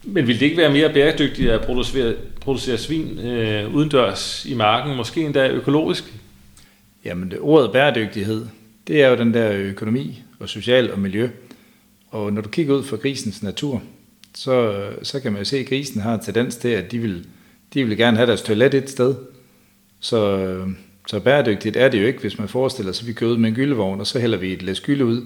men 0.07 0.27
ville 0.27 0.39
det 0.39 0.45
ikke 0.45 0.57
være 0.57 0.71
mere 0.71 0.93
bæredygtigt 0.93 1.51
at 1.51 1.61
producere, 1.61 2.15
producere 2.41 2.77
svin 2.77 3.19
øh, 3.19 3.75
udendørs 3.75 4.45
i 4.45 4.53
marken, 4.53 4.95
måske 4.95 5.21
endda 5.21 5.49
økologisk? 5.49 6.13
Jamen, 7.05 7.31
det, 7.31 7.39
ordet 7.41 7.71
bæredygtighed, 7.71 8.45
det 8.87 9.03
er 9.03 9.09
jo 9.09 9.15
den 9.15 9.33
der 9.33 9.51
økonomi 9.51 10.23
og 10.39 10.49
social 10.49 10.91
og 10.91 10.99
miljø. 10.99 11.29
Og 12.09 12.33
når 12.33 12.41
du 12.41 12.49
kigger 12.49 12.75
ud 12.75 12.83
for 12.83 12.97
grisens 12.97 13.43
natur, 13.43 13.81
så, 14.35 14.85
så 15.03 15.19
kan 15.19 15.31
man 15.31 15.41
jo 15.41 15.45
se, 15.45 15.57
at 15.57 15.65
grisen 15.65 16.01
har 16.01 16.13
en 16.13 16.19
tendens 16.19 16.55
til, 16.55 16.67
at 16.67 16.91
de 16.91 16.99
vil, 16.99 17.25
de 17.73 17.83
vil 17.83 17.97
gerne 17.97 18.17
have 18.17 18.27
deres 18.27 18.41
toilet 18.41 18.73
et 18.73 18.89
sted. 18.89 19.15
Så, 19.99 20.61
så 21.07 21.19
bæredygtigt 21.19 21.77
er 21.77 21.89
det 21.89 22.01
jo 22.01 22.07
ikke, 22.07 22.19
hvis 22.19 22.39
man 22.39 22.47
forestiller 22.47 22.91
sig, 22.91 23.03
at 23.03 23.07
vi 23.07 23.13
kører 23.13 23.31
ud 23.31 23.37
med 23.37 23.49
en 23.49 23.55
gyldevogn, 23.55 23.99
og 23.99 24.07
så 24.07 24.19
hælder 24.19 24.37
vi 24.37 24.53
et 24.53 24.61
læs 24.61 24.81
gylde 24.81 25.05
ud 25.05 25.21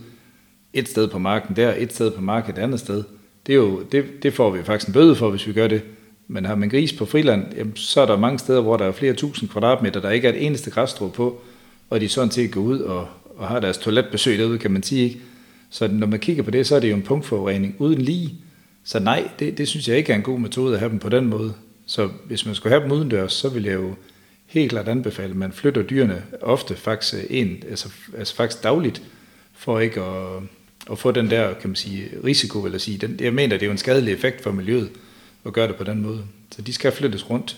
et 0.73 0.89
sted 0.89 1.07
på 1.07 1.19
marken 1.19 1.55
der, 1.55 1.73
et 1.77 1.93
sted 1.93 2.11
på 2.11 2.21
marken 2.21 2.51
et 2.51 2.57
andet 2.57 2.79
sted– 2.79 3.03
det, 3.47 3.53
er 3.53 3.57
jo, 3.57 3.83
det, 3.91 4.23
det 4.23 4.33
får 4.33 4.49
vi 4.49 4.63
faktisk 4.63 4.87
en 4.87 4.93
bøde 4.93 5.15
for, 5.15 5.29
hvis 5.29 5.47
vi 5.47 5.53
gør 5.53 5.67
det. 5.67 5.81
Men 6.27 6.45
har 6.45 6.55
man 6.55 6.69
gris 6.69 6.93
på 6.93 7.05
friland, 7.05 7.45
jamen, 7.57 7.75
så 7.75 8.01
er 8.01 8.05
der 8.05 8.17
mange 8.17 8.39
steder, 8.39 8.61
hvor 8.61 8.77
der 8.77 8.85
er 8.85 8.91
flere 8.91 9.13
tusind 9.13 9.49
kvadratmeter, 9.49 9.99
der 9.99 10.09
ikke 10.09 10.27
er 10.27 10.33
et 10.33 10.45
eneste 10.45 10.71
græsstrå 10.71 11.09
på, 11.09 11.41
og 11.89 12.01
de 12.01 12.09
sådan 12.09 12.31
set 12.31 12.51
går 12.51 12.61
ud 12.61 12.79
og, 12.79 13.07
og 13.37 13.47
har 13.47 13.59
deres 13.59 13.77
toiletbesøg 13.77 14.37
derude, 14.37 14.57
kan 14.57 14.71
man 14.71 14.83
sige. 14.83 15.03
Ikke? 15.03 15.19
Så 15.69 15.87
når 15.87 16.07
man 16.07 16.19
kigger 16.19 16.43
på 16.43 16.51
det, 16.51 16.67
så 16.67 16.75
er 16.75 16.79
det 16.79 16.91
jo 16.91 16.95
en 16.95 17.01
punktforurening 17.01 17.75
uden 17.79 18.01
lige. 18.01 18.35
Så 18.83 18.99
nej, 18.99 19.29
det, 19.39 19.57
det 19.57 19.67
synes 19.67 19.87
jeg 19.87 19.97
ikke 19.97 20.11
er 20.11 20.15
en 20.15 20.21
god 20.23 20.39
metode 20.39 20.73
at 20.73 20.79
have 20.79 20.89
dem 20.89 20.99
på 20.99 21.09
den 21.09 21.25
måde. 21.25 21.53
Så 21.85 22.09
hvis 22.25 22.45
man 22.45 22.55
skulle 22.55 22.73
have 22.73 22.83
dem 22.83 22.91
udendørs, 22.91 23.33
så 23.33 23.49
vil 23.49 23.63
jeg 23.63 23.73
jo 23.73 23.93
helt 24.45 24.71
klart 24.71 24.87
anbefale, 24.87 25.29
at 25.29 25.35
man 25.35 25.51
flytter 25.51 25.81
dyrene 25.81 26.23
ofte 26.41 26.75
faktisk, 26.75 27.13
øh, 27.13 27.23
en, 27.29 27.63
altså, 27.69 27.89
altså 28.17 28.35
faktisk 28.35 28.63
dagligt, 28.63 29.01
for 29.53 29.79
ikke 29.79 30.01
at, 30.01 30.43
at 30.91 30.97
få 30.97 31.11
den 31.11 31.29
der, 31.29 31.53
kan 31.53 31.69
man 31.69 31.75
sige, 31.75 32.09
risiko, 32.23 32.65
eller 32.65 32.77
sige, 32.77 32.97
den, 32.97 33.17
jeg 33.19 33.33
mener, 33.33 33.55
det 33.55 33.61
er 33.63 33.67
jo 33.67 33.71
en 33.71 33.77
skadelig 33.77 34.13
effekt 34.13 34.43
for 34.43 34.51
miljøet 34.51 34.89
at 35.45 35.53
gøre 35.53 35.67
det 35.67 35.75
på 35.75 35.83
den 35.83 36.01
måde. 36.01 36.23
Så 36.51 36.61
de 36.61 36.73
skal 36.73 36.91
flyttes 36.91 37.29
rundt 37.29 37.57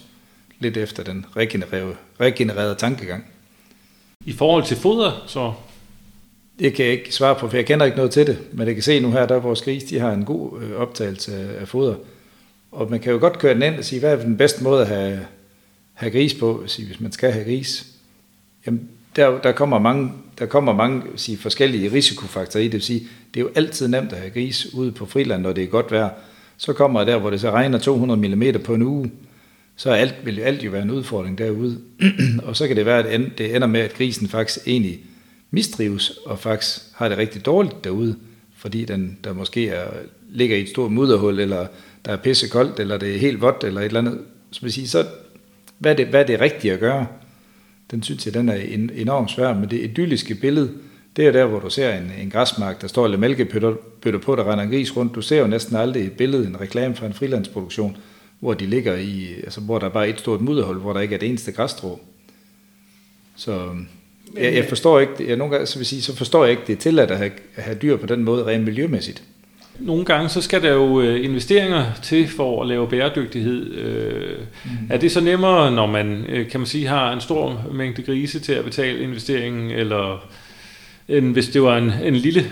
lidt 0.60 0.78
efter 0.78 1.04
den 1.04 1.25
regenererede, 1.36 1.96
regenererede 2.20 2.75
tankegang. 2.75 3.25
I 4.25 4.34
forhold 4.34 4.63
til 4.66 4.78
foder, 4.78 5.24
så? 5.28 5.54
Det 6.60 6.74
kan 6.74 6.86
jeg 6.86 6.94
ikke 6.94 7.16
svare 7.16 7.36
på, 7.36 7.50
for 7.50 7.58
jeg 7.58 7.66
kender 7.66 7.86
ikke 7.86 7.98
noget 7.98 8.12
til 8.12 8.28
det, 8.28 8.40
men 8.52 8.68
jeg 8.68 8.75
kan 8.75 8.84
se 8.84 9.00
nu 9.00 9.12
her, 9.12 9.25
der 9.25 9.40
vores 9.40 9.62
gris, 9.62 9.84
de 9.84 10.00
har 10.00 10.12
en 10.12 10.25
god 10.25 10.62
øh, 10.62 10.75
optagelse 10.75 11.58
af 11.60 11.68
foder. 11.68 11.96
Og 12.72 12.92
man 12.92 13.00
kan 13.00 13.12
jo 13.12 13.20
godt 13.20 13.40
køre 13.40 13.54
den 13.54 13.62
ind 13.62 13.75
og 13.75 13.86
sige, 13.86 14.00
hvad 14.00 14.12
er 14.12 14.24
den 14.24 14.38
bedste 14.38 14.63
måde 14.63 14.82
at 14.82 14.88
have, 14.88 15.20
have 15.94 16.12
gris 16.12 16.34
på, 16.34 16.54
hvis 16.58 17.00
man 17.00 17.12
skal 17.12 17.32
have 17.32 17.46
gris? 17.46 17.86
Jamen, 18.66 18.90
der, 19.16 19.42
der 19.42 19.52
kommer 19.52 19.80
mange, 19.80 20.12
der 20.40 20.46
kommer 20.46 20.74
mange 20.74 21.02
sige, 21.16 21.38
forskellige 21.38 21.92
risikofaktorer 21.92 22.63
i 22.63 22.68
det. 22.68 22.74
Vil 22.74 22.82
sige, 22.82 23.08
det 23.34 23.40
er 23.40 23.44
jo 23.44 23.50
altid 23.56 23.88
nemt 23.88 24.13
at 24.13 24.18
have 24.18 24.30
gris 24.30 24.74
ude 24.74 24.92
på 24.92 25.06
friland, 25.06 25.42
når 25.42 25.54
det 25.54 25.63
er 25.63 25.68
godt 25.68 25.92
vejr. 25.92 26.10
Så 26.58 26.74
kommer 26.74 27.04
der, 27.04 27.18
hvor 27.18 27.30
det 27.30 27.42
så 27.42 27.52
regner 27.52 27.78
200 27.78 28.36
mm 28.36 28.62
på 28.63 28.74
en 28.74 28.82
uge, 28.82 29.12
så 29.75 29.90
alt, 29.90 30.16
vil 30.24 30.40
alt 30.40 30.63
jo 30.63 30.72
være 30.72 30.82
en 30.82 30.92
udfordring 30.92 31.38
derude. 31.38 31.80
og 32.48 32.56
så 32.56 32.68
kan 32.68 32.75
det 32.75 32.86
være, 32.86 33.08
at 33.08 33.22
det 33.38 33.56
ender 33.56 33.68
med, 33.68 33.80
at 33.80 33.94
grisen 33.94 34.28
faktisk 34.28 34.68
egentlig 34.68 35.00
mistrives, 35.52 36.10
og 36.10 36.40
faktisk 36.40 36.82
har 36.96 37.10
det 37.10 37.18
rigtig 37.18 37.46
dårligt 37.46 37.84
derude, 37.84 38.16
fordi 38.58 38.86
den 38.86 39.18
der 39.24 39.34
måske 39.34 39.70
er, 39.70 39.88
ligger 40.30 40.58
i 40.58 40.62
et 40.62 40.70
stort 40.70 40.92
mudderhul, 40.92 41.40
eller 41.40 41.68
der 42.06 42.12
er 42.12 42.18
pissekoldt, 42.18 42.80
eller 42.80 42.98
det 42.98 43.16
er 43.16 43.20
helt 43.20 43.42
vådt, 43.42 43.63
eller 43.63 43.82
et 43.82 43.86
eller 43.86 44.00
andet. 44.00 44.20
Så, 44.52 44.62
vil 44.62 44.74
sige, 44.74 44.88
så 44.88 45.06
hvad 45.78 45.92
er, 45.92 45.96
det, 45.96 46.08
hvad 46.08 46.22
er 46.22 46.25
det 46.25 46.42
rigtige 46.42 46.74
at 46.74 46.80
gøre? 46.80 47.08
Den 47.94 48.04
synes 48.04 48.26
jeg, 48.26 48.34
den 48.34 48.50
er 48.50 48.56
enormt 48.96 49.32
svær, 49.32 49.54
men 49.54 49.70
det 49.70 49.80
idylliske 49.82 50.36
billede 50.36 50.74
det 51.16 51.28
er 51.28 51.32
der, 51.32 51.46
hvor 51.46 51.60
du 51.60 51.70
ser 51.70 51.94
en, 51.94 52.12
en 52.22 52.30
græsmark, 52.30 52.82
der 52.82 52.88
står 52.88 53.08
lidt 53.08 53.20
mælkebøtter 53.20 54.20
på, 54.22 54.36
der 54.36 54.52
render 54.52 54.64
en 54.64 54.70
gris 54.70 54.98
rundt. 54.98 55.16
Du 55.16 55.22
ser 55.22 55.40
jo 55.40 55.48
næsten 55.48 55.76
aldrig 55.76 56.06
et 56.06 56.12
billede, 56.12 56.48
en 56.48 56.62
reklame 56.62 56.96
fra 56.96 57.06
en 57.06 57.14
frilandsproduktion, 57.14 57.98
hvor 58.40 58.54
de 58.54 58.66
ligger 58.66 58.96
i, 58.96 59.28
altså 59.44 59.62
hvor 59.62 59.80
der 59.80 59.86
er 59.86 59.90
bare 59.90 60.10
et 60.10 60.20
stort 60.20 60.42
mudderhul, 60.42 60.78
hvor 60.78 60.94
der 60.94 61.00
ikke 61.00 61.16
er 61.16 61.20
det 61.20 61.30
eneste 61.30 61.52
græsstrå. 61.52 62.00
Så 63.36 63.76
jeg, 64.38 64.54
jeg 64.54 64.66
forstår 64.66 65.00
ikke, 65.00 65.28
jeg 65.28 65.38
nogle 65.38 65.54
gange, 65.54 65.68
så, 65.68 65.80
vil 65.80 65.86
sige, 65.86 66.02
så 66.02 66.16
forstår 66.16 66.44
jeg 66.44 66.52
ikke, 66.52 66.64
det 66.68 66.74
er 66.74 66.78
tilladt 66.78 67.12
at 67.12 67.18
have, 67.18 67.32
at 67.56 67.64
have 67.64 67.78
dyr 67.82 67.98
på 67.98 68.06
den 68.06 68.24
måde 68.24 68.46
rent 68.46 68.64
miljømæssigt. 68.64 69.24
Nogle 69.80 70.06
gange 70.06 70.30
så 70.30 70.42
skal 70.42 70.63
der 70.63 70.74
jo 70.74 71.01
øh, 71.01 71.25
investeringer 71.25 71.94
til 72.03 72.27
for 72.27 72.62
at 72.62 72.68
lave 72.68 72.89
bæredygtighed. 72.89 73.74
Øh, 73.74 74.39
mm. 74.65 74.72
Er 74.89 74.98
det 74.98 75.12
så 75.12 75.22
nemmere, 75.22 75.72
når 75.72 75.86
man 75.86 76.25
øh, 76.25 76.50
kan 76.50 76.60
man 76.60 76.68
sige 76.68 76.88
har 76.88 77.13
en 77.13 77.22
stor 77.22 77.70
mængde 77.74 78.03
grise 78.03 78.39
til 78.39 78.53
at 78.53 78.65
betale 78.65 79.00
investeringen, 79.03 79.72
eller 79.72 80.30
end 81.08 81.34
hvis 81.34 81.50
det 81.50 81.62
var 81.62 81.77
en, 81.77 81.92
en 82.03 82.15
lille 82.15 82.51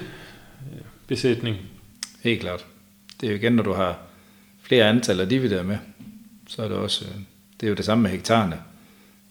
besætning? 1.07 1.57
Helt 2.23 2.41
klart. 2.41 2.65
Det 3.21 3.27
er 3.27 3.31
jo 3.31 3.37
igen, 3.37 3.53
når 3.53 3.63
du 3.63 3.73
har 3.73 3.97
flere 4.63 4.89
antal 4.89 5.19
af 5.19 5.29
divider 5.29 5.63
med, 5.63 5.77
så 6.47 6.63
er 6.63 6.67
det 6.67 6.77
også, 6.77 7.05
det 7.59 7.67
er 7.67 7.69
jo 7.69 7.75
det 7.75 7.85
samme 7.85 8.01
med 8.01 8.11
hektarerne, 8.11 8.57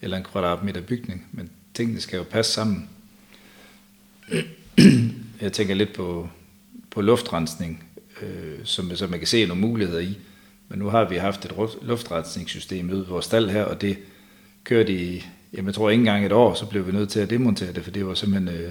eller 0.02 0.16
en 0.16 0.25
kvadratmeter 0.25 0.80
bygning, 0.80 1.26
men 1.32 1.50
tingene 1.75 2.00
skal 2.00 2.16
jo 2.16 2.23
passe 2.23 2.52
sammen. 2.52 2.88
Jeg 5.40 5.52
tænker 5.52 5.75
lidt 5.75 5.92
på, 5.92 6.28
på 6.90 7.00
luftrensning, 7.00 7.85
øh, 8.23 8.59
som, 8.64 8.97
som 8.97 9.11
man 9.11 9.18
kan 9.18 9.28
se 9.28 9.47
nogle 9.47 9.61
muligheder 9.61 10.00
i. 10.00 10.18
Men 10.68 10.78
nu 10.78 10.88
har 10.88 11.09
vi 11.09 11.16
haft 11.16 11.44
et 11.44 11.52
luftrensningssystem 11.82 12.90
ude 12.90 13.04
i 13.06 13.11
vores 13.11 13.25
stald 13.25 13.50
her, 13.50 13.62
og 13.62 13.80
det 13.80 13.99
kørte 14.64 14.92
i, 14.92 15.26
jamen 15.52 15.66
jeg 15.66 15.75
tror 15.75 15.90
ikke 15.90 16.00
engang 16.00 16.26
et 16.26 16.32
år, 16.32 16.54
så 16.54 16.66
blev 16.66 16.87
vi 16.87 16.92
nødt 16.92 17.09
til 17.09 17.20
at 17.20 17.30
demontere 17.30 17.73
det, 17.73 17.85
for 17.85 17.90
det 17.90 18.06
var 18.06 18.14
simpelthen, 18.14 18.49
øh, 18.56 18.70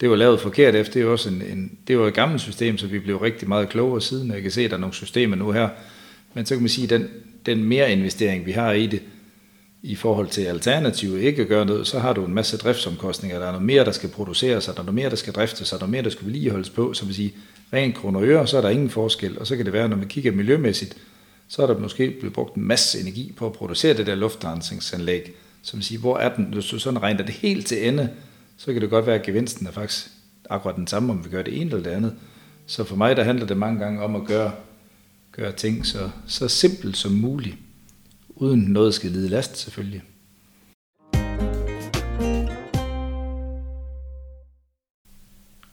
det 0.00 0.10
var 0.10 0.16
lavet 0.16 0.40
forkert 0.40 0.74
efter. 0.74 0.92
Det 0.92 1.06
var, 1.06 1.12
også 1.12 1.28
en, 1.28 1.42
en, 1.42 1.78
det 1.88 1.98
var 1.98 2.06
et 2.06 2.14
gammelt 2.14 2.40
system, 2.40 2.78
så 2.78 2.86
vi 2.86 2.98
blev 2.98 3.16
rigtig 3.16 3.48
meget 3.48 3.68
klogere 3.68 4.00
siden, 4.00 4.30
og 4.30 4.34
jeg 4.34 4.42
kan 4.42 4.52
se, 4.52 4.64
at 4.64 4.70
der 4.70 4.76
er 4.76 4.80
nogle 4.80 4.94
systemer 4.94 5.36
nu 5.36 5.50
her. 5.50 5.68
Men 6.34 6.46
så 6.46 6.54
kan 6.54 6.62
man 6.62 6.68
sige, 6.68 6.84
at 6.84 6.90
den, 6.90 7.08
den 7.46 7.64
mere 7.64 7.92
investering, 7.92 8.46
vi 8.46 8.52
har 8.52 8.72
i 8.72 8.86
det, 8.86 9.02
i 9.82 9.94
forhold 9.94 10.28
til 10.28 10.42
alternativet 10.42 11.20
ikke 11.20 11.42
at 11.42 11.48
gøre 11.48 11.66
noget, 11.66 11.86
så 11.86 11.98
har 11.98 12.12
du 12.12 12.24
en 12.24 12.34
masse 12.34 12.56
driftsomkostninger. 12.56 13.38
Der 13.38 13.46
er 13.46 13.50
noget 13.50 13.66
mere, 13.66 13.84
der 13.84 13.92
skal 13.92 14.08
produceres, 14.08 14.68
og 14.68 14.74
der 14.74 14.80
er 14.80 14.84
noget 14.84 14.94
mere, 14.94 15.10
der 15.10 15.16
skal 15.16 15.32
driftes, 15.32 15.72
og 15.72 15.78
der 15.78 15.84
er 15.84 15.88
noget 15.88 15.90
mere, 15.90 16.02
der 16.02 16.10
skal 16.10 16.26
vedligeholdes 16.26 16.70
på. 16.70 16.94
Så 16.94 17.04
vil 17.04 17.14
sige, 17.14 17.34
rent 17.72 17.94
kroner 17.94 18.20
og 18.20 18.26
øre, 18.26 18.46
så 18.46 18.56
er 18.56 18.60
der 18.60 18.68
ingen 18.68 18.90
forskel. 18.90 19.38
Og 19.38 19.46
så 19.46 19.56
kan 19.56 19.64
det 19.64 19.72
være, 19.72 19.88
når 19.88 19.96
man 19.96 20.08
kigger 20.08 20.32
miljømæssigt, 20.32 20.96
så 21.48 21.62
er 21.62 21.66
der 21.66 21.78
måske 21.78 22.10
blevet 22.10 22.32
brugt 22.34 22.56
en 22.56 22.62
masse 22.62 23.00
energi 23.00 23.32
på 23.36 23.46
at 23.46 23.52
producere 23.52 23.96
det 23.96 24.06
der 24.06 24.14
luftrensningsanlæg. 24.14 25.32
Så 25.62 25.76
vil 25.76 25.84
siger, 25.84 25.98
hvor 25.98 26.18
er 26.18 26.34
den? 26.34 26.44
Hvis 26.44 26.66
du 26.66 26.78
sådan 26.78 27.02
regner 27.02 27.24
det 27.24 27.34
helt 27.34 27.66
til 27.66 27.88
ende, 27.88 28.10
så 28.56 28.72
kan 28.72 28.82
det 28.82 28.90
godt 28.90 29.06
være, 29.06 29.14
at 29.18 29.22
gevinsten 29.22 29.66
er 29.66 29.70
faktisk 29.70 30.06
akkurat 30.50 30.76
den 30.76 30.86
samme, 30.86 31.12
om 31.12 31.24
vi 31.24 31.30
gør 31.30 31.42
det 31.42 31.60
ene 31.60 31.70
eller 31.70 31.82
det 31.82 31.90
andet. 31.90 32.14
Så 32.66 32.84
for 32.84 32.96
mig, 32.96 33.16
der 33.16 33.24
handler 33.24 33.46
det 33.46 33.56
mange 33.56 33.80
gange 33.80 34.02
om 34.02 34.16
at 34.16 34.24
gøre, 34.24 34.52
gøre 35.32 35.52
ting 35.52 35.86
så, 35.86 36.10
så 36.26 36.48
simpelt 36.48 36.96
som 36.96 37.12
muligt 37.12 37.56
uden 38.42 38.60
noget 38.60 38.94
skal 38.94 39.10
lide 39.10 39.28
last 39.28 39.56
selvfølgelig. 39.56 40.02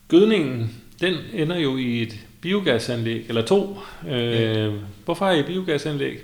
Gødningen, 0.07 0.71
den 1.01 1.13
ender 1.33 1.57
jo 1.57 1.77
i 1.77 2.01
et 2.01 2.19
biogasanlæg, 2.41 3.25
eller 3.27 3.45
to. 3.45 3.77
Øh, 4.07 4.11
ja. 4.11 4.71
Hvorfor 5.05 5.25
er 5.25 5.35
I 5.35 5.43
biogasanlæg? 5.43 6.19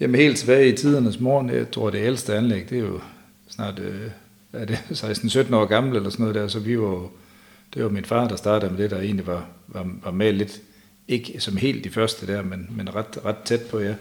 Jamen 0.00 0.20
helt 0.20 0.38
tilbage 0.38 0.68
i 0.68 0.76
tidernes 0.76 1.20
morgen, 1.20 1.50
jeg 1.50 1.70
tror 1.70 1.90
det 1.90 2.06
ældste 2.06 2.34
anlæg, 2.34 2.70
det 2.70 2.78
er 2.78 2.82
jo 2.82 3.00
snart 3.48 3.78
øh, 3.78 4.10
er 4.52 4.64
det 4.64 4.78
16-17 5.50 5.54
år 5.54 5.64
gammel 5.64 5.96
eller 5.96 6.10
sådan 6.10 6.22
noget 6.22 6.34
der, 6.34 6.48
så 6.48 6.58
vi 6.58 6.80
var, 6.80 7.08
det 7.74 7.82
var 7.82 7.88
min 7.88 8.04
far, 8.04 8.28
der 8.28 8.36
startede 8.36 8.70
med 8.70 8.82
det, 8.82 8.90
der 8.90 9.00
egentlig 9.00 9.26
var, 9.26 9.48
var, 9.66 9.90
var 10.04 10.10
med 10.10 10.32
lidt, 10.32 10.60
ikke 11.08 11.40
som 11.40 11.56
helt 11.56 11.84
de 11.84 11.90
første 11.90 12.26
der, 12.26 12.42
men, 12.42 12.68
men 12.70 12.94
ret, 12.94 13.24
ret 13.24 13.38
tæt 13.44 13.60
på, 13.70 13.80
ja. 13.80 13.94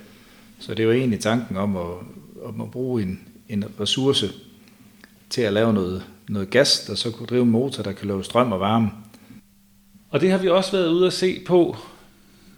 Så 0.60 0.72
det 0.72 0.80
er 0.80 0.84
jo 0.84 0.92
egentlig 0.92 1.20
tanken 1.20 1.58
om 1.58 1.78
at, 1.78 1.94
om 2.46 2.62
at 2.62 2.72
bruge 2.72 3.02
en, 3.02 3.20
en 3.50 3.64
ressource 3.80 4.32
til 5.30 5.42
at 5.42 5.54
lave 5.54 5.74
noget, 5.74 6.04
noget 6.30 6.50
gas, 6.50 6.86
der 6.88 6.96
så 6.96 7.12
kunne 7.12 7.28
drive 7.28 7.44
en 7.44 7.52
motor, 7.52 7.84
der 7.84 7.92
kan 7.92 8.08
lave 8.08 8.24
strøm 8.24 8.52
og 8.52 8.60
varme. 8.60 8.90
Og 10.10 10.22
det 10.22 10.32
har 10.32 10.38
vi 10.38 10.50
også 10.50 10.72
været 10.72 10.88
ude 10.88 11.08
at 11.08 11.14
se 11.14 11.40
på. 11.48 11.78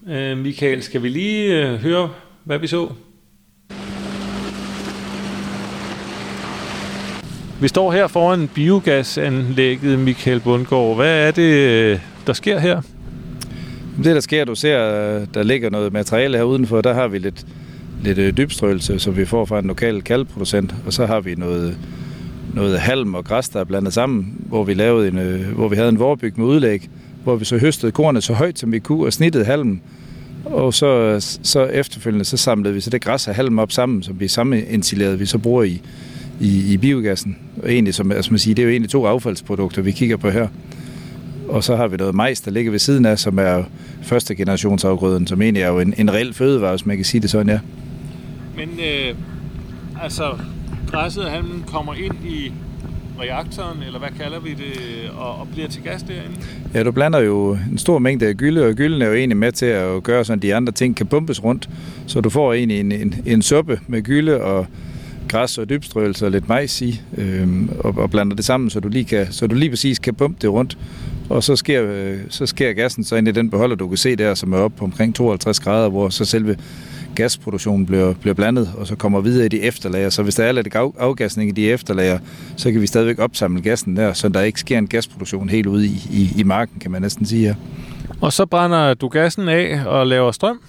Øh, 0.08 0.38
Michael, 0.38 0.84
skal 0.84 1.04
vi 1.04 1.10
lige 1.10 1.68
øh, 1.68 1.75
høre, 1.75 2.10
hvad 2.44 2.60
vi 2.60 2.68
så? 2.68 2.89
Vi 7.62 7.68
står 7.68 7.92
her 7.92 8.08
foran 8.08 8.48
biogasanlægget, 8.48 10.00
Michael 10.00 10.39
Bundgaard. 10.39 10.96
Hvad 10.96 11.27
er 11.27 11.32
det, 11.32 11.54
øh, 11.54 12.00
der 12.27 12.34
sker 12.34 12.60
her? 12.60 12.82
Det, 13.98 14.06
der 14.06 14.20
sker, 14.20 14.46
du 14.46 14.56
ser, 14.56 14.80
der 15.25 15.44
ligger 15.44 15.70
noget 15.70 15.94
materiale 15.94 16.38
her 16.38 16.44
udenfor, 16.44 16.82
der 16.82 16.94
har 16.94 17.08
vi 17.08 17.18
lidt 17.18 17.46
lidt 18.04 18.18
øh, 18.18 18.38
dybstrøelse, 18.38 19.00
som 19.00 19.18
vi 19.18 19.25
får 19.25 19.46
fra 19.46 19.60
en 19.60 19.66
lokal 19.66 20.01
kalkproducent, 20.01 20.75
og 20.86 20.94
så 20.94 21.06
har 21.06 21.20
vi 21.20 21.36
noget, 21.36 21.77
noget 22.54 22.80
halm 22.80 23.13
og 23.13 23.25
græs, 23.25 23.50
der 23.50 23.60
er 23.60 23.63
blandet 23.63 23.94
sammen, 23.94 24.36
hvor 24.46 24.63
vi, 24.63 24.74
lavede 24.74 25.08
en, 25.08 25.18
øh, 25.18 25.56
hvor 25.56 25.68
vi 25.68 25.75
havde 25.75 25.89
en 25.89 26.00
vorbyg 26.00 26.34
med 26.38 26.46
udlæg, 26.46 26.89
hvor 27.24 27.36
vi 27.36 27.46
så 27.46 27.58
høstede 27.58 27.92
kornet 27.92 28.24
så 28.24 28.34
højt, 28.34 28.60
som 28.60 28.72
vi 28.72 28.80
kunne, 28.80 29.06
og 29.06 29.13
snittede 29.13 29.46
halmen. 29.46 29.82
Og 30.46 30.74
så, 30.74 31.20
så 31.44 31.66
efterfølgende, 31.66 32.25
så 32.25 32.38
samlede 32.38 32.74
vi 32.74 32.82
så 32.82 32.89
det 32.89 33.01
græs 33.01 33.27
og 33.27 33.36
halm 33.36 33.60
op 33.60 33.72
sammen, 33.72 34.04
som 34.04 34.20
vi 34.20 34.27
sammenstillerede, 34.27 35.20
vi 35.20 35.25
så 35.25 35.38
bruger 35.38 35.63
i, 35.63 35.82
i, 36.39 36.74
i 36.74 36.77
biogassen. 36.77 37.38
Og 37.63 37.72
egentlig, 37.72 37.94
som 37.94 38.12
altså 38.12 38.32
man 38.32 38.39
siger, 38.39 38.56
det 38.56 38.62
er 38.62 38.66
jo 38.66 38.72
egentlig 38.72 38.89
to 38.89 39.06
affaldsprodukter, 39.06 39.82
vi 39.82 39.92
kigger 39.92 40.18
på 40.18 40.30
her. 40.30 40.48
Og 41.48 41.63
så 41.63 41.75
har 41.75 41.88
vi 41.88 41.98
noget 41.98 42.16
majs, 42.16 42.42
der 42.42 42.51
ligger 42.51 42.72
ved 42.72 42.80
siden 42.80 43.06
af, 43.06 43.20
som 43.20 43.39
er 43.39 43.63
første 44.01 44.36
generationsafgrøden, 44.36 45.27
som 45.27 45.42
egentlig 45.42 45.63
er 45.63 45.68
jo 45.68 45.80
en, 45.80 45.94
en 45.98 46.13
reel 46.13 46.34
fødevare, 46.34 46.72
hvis 46.72 46.86
man 46.86 46.96
kan 46.96 47.06
sige 47.06 47.22
det 47.22 47.30
sådan, 47.30 47.50
ja. 47.50 47.60
Men 48.58 48.70
øh, 48.80 49.16
altså, 50.02 50.38
presset 50.88 51.22
af 51.22 51.32
halmen 51.32 51.64
kommer 51.68 51.94
ind 51.94 52.16
i 52.26 52.52
reaktoren, 53.22 53.84
eller 53.86 54.00
hvad 54.00 54.10
kalder 54.20 54.40
vi 54.40 54.50
det, 54.50 55.10
og, 55.18 55.36
og 55.36 55.48
bliver 55.54 55.68
til 55.68 55.84
gas 55.84 56.04
derinde? 56.04 56.36
Ja, 56.74 56.84
du 56.84 56.92
blander 56.92 57.20
jo 57.20 57.58
en 57.72 57.78
stor 57.78 58.00
mængde 58.00 58.28
af 58.28 58.36
gylde, 58.36 58.66
og 58.66 58.74
gylden 58.74 59.02
er 59.02 59.08
jo 59.08 59.14
egentlig 59.14 59.38
med 59.38 59.52
til 59.52 59.66
at 59.66 60.04
gøre 60.04 60.26
sådan, 60.26 60.40
at 60.40 60.44
de 60.44 60.56
andre 60.56 60.72
ting 60.72 60.96
kan 60.96 61.08
pumpes 61.08 61.44
rundt. 61.44 61.70
Så 62.08 62.22
du 62.22 62.30
får 62.30 62.54
egentlig 62.54 62.80
en, 62.80 62.92
en, 62.92 63.16
en 63.26 63.42
suppe 63.42 63.80
med 63.88 64.02
gylde 64.02 64.42
og 64.42 64.68
græs 65.28 65.58
og 65.58 65.70
dybstrøelse 65.70 66.26
og 66.26 66.32
lidt 66.32 66.48
majs 66.48 66.82
i, 66.82 67.02
øhm, 67.18 67.70
og, 67.80 67.98
og 67.98 68.10
blander 68.10 68.36
det 68.36 68.46
sammen, 68.46 68.70
så 68.70 68.80
du, 68.80 68.88
lige 68.88 69.06
kan, 69.06 69.28
så 69.32 69.48
du 69.48 69.56
lige 69.56 69.70
præcis 69.70 70.00
kan 70.00 70.16
pumpe 70.16 70.38
det 70.42 70.50
rundt. 70.50 70.78
Og 71.30 71.44
så 71.44 71.56
sker, 71.56 71.84
øh, 71.92 72.18
så 72.30 72.46
sker 72.46 72.74
gassen 72.74 73.04
så 73.04 73.16
ind 73.16 73.28
i 73.28 73.32
den 73.32 73.50
beholder, 73.50 73.76
du 73.76 73.88
kan 73.88 73.98
se 73.98 74.16
der, 74.16 74.34
som 74.34 74.54
er 74.54 74.58
oppe 74.58 74.78
på 74.78 74.86
omkring 74.86 75.16
52 75.16 75.60
grader, 75.60 75.90
hvor 75.90 76.10
så 76.10 76.26
selve 76.26 76.58
gasproduktionen 77.18 77.86
bliver, 77.86 78.14
bliver 78.14 78.34
blandet, 78.34 78.72
og 78.78 78.88
så 78.88 78.96
kommer 78.96 79.22
videre 79.22 79.46
i 79.46 79.50
de 79.50 79.62
efterlager. 79.62 80.10
Så 80.10 80.24
hvis 80.24 80.36
der 80.36 80.44
er 80.44 80.52
lidt 80.52 80.76
afgasning 81.00 81.50
i 81.50 81.52
de 81.52 81.72
efterlager, 81.72 82.20
så 82.58 82.72
kan 82.72 82.82
vi 82.82 82.88
stadigvæk 82.88 83.20
opsamle 83.20 83.62
gassen 83.62 83.98
der, 83.98 84.14
så 84.14 84.30
der 84.30 84.42
ikke 84.42 84.60
sker 84.60 84.78
en 84.78 84.88
gasproduktion 84.88 85.50
helt 85.50 85.68
ude 85.68 85.86
i, 85.86 86.08
i, 86.12 86.30
i 86.38 86.44
marken, 86.44 86.80
kan 86.80 86.92
man 86.92 87.02
næsten 87.02 87.26
sige 87.26 87.46
her. 87.46 87.56
Og 88.22 88.34
så 88.34 88.46
brænder 88.46 88.94
du 88.94 89.08
gassen 89.08 89.50
af 89.50 89.86
og 89.86 90.08
laver 90.08 90.32
strøm? 90.32 90.60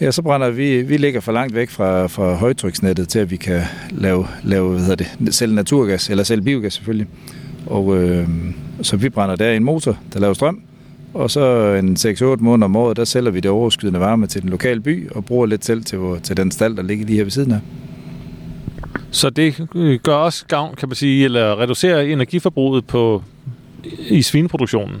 Ja, 0.00 0.10
så 0.10 0.22
brænder 0.22 0.50
vi, 0.50 0.82
vi 0.82 0.96
ligger 0.96 1.20
for 1.20 1.32
langt 1.32 1.54
væk 1.54 1.70
fra, 1.70 2.06
fra 2.06 2.34
højtryksnettet 2.34 3.08
til, 3.08 3.18
at 3.18 3.30
vi 3.30 3.36
kan 3.36 3.62
lave, 3.90 4.26
lave 4.44 4.70
hvad 4.70 4.80
hedder 4.80 5.04
det, 5.04 5.34
selv 5.34 5.54
naturgas, 5.54 6.10
eller 6.10 6.24
selv 6.24 6.42
biogas 6.42 6.74
selvfølgelig. 6.74 7.06
Og 7.66 7.96
øh, 7.96 8.28
så 8.82 8.96
vi 8.96 9.08
brænder 9.08 9.36
der 9.36 9.50
i 9.50 9.56
en 9.56 9.64
motor, 9.64 9.98
der 10.12 10.20
laver 10.20 10.34
strøm, 10.34 10.62
og 11.14 11.30
så 11.30 11.74
en 11.74 11.96
6-8 11.98 12.24
måneder 12.40 12.64
om 12.64 12.76
året, 12.76 12.96
der 12.96 13.04
sælger 13.04 13.30
vi 13.30 13.40
det 13.40 13.50
overskydende 13.50 14.00
varme 14.00 14.26
til 14.26 14.42
den 14.42 14.50
lokale 14.50 14.80
by, 14.80 15.10
og 15.10 15.24
bruger 15.24 15.46
lidt 15.46 15.64
selv 15.64 15.84
til, 15.84 15.98
til 16.22 16.36
den 16.36 16.50
stald, 16.50 16.76
der 16.76 16.82
ligger 16.82 17.06
lige 17.06 17.16
her 17.16 17.24
ved 17.24 17.30
siden 17.30 17.52
af. 17.52 17.60
Så 19.10 19.30
det 19.30 19.68
gør 20.02 20.14
også 20.14 20.46
gavn, 20.46 20.76
kan 20.76 20.88
man 20.88 20.96
sige, 20.96 21.24
eller 21.24 21.60
reducerer 21.60 22.00
energiforbruget 22.00 22.86
på, 22.86 23.22
i 24.08 24.22
svineproduktionen? 24.22 24.96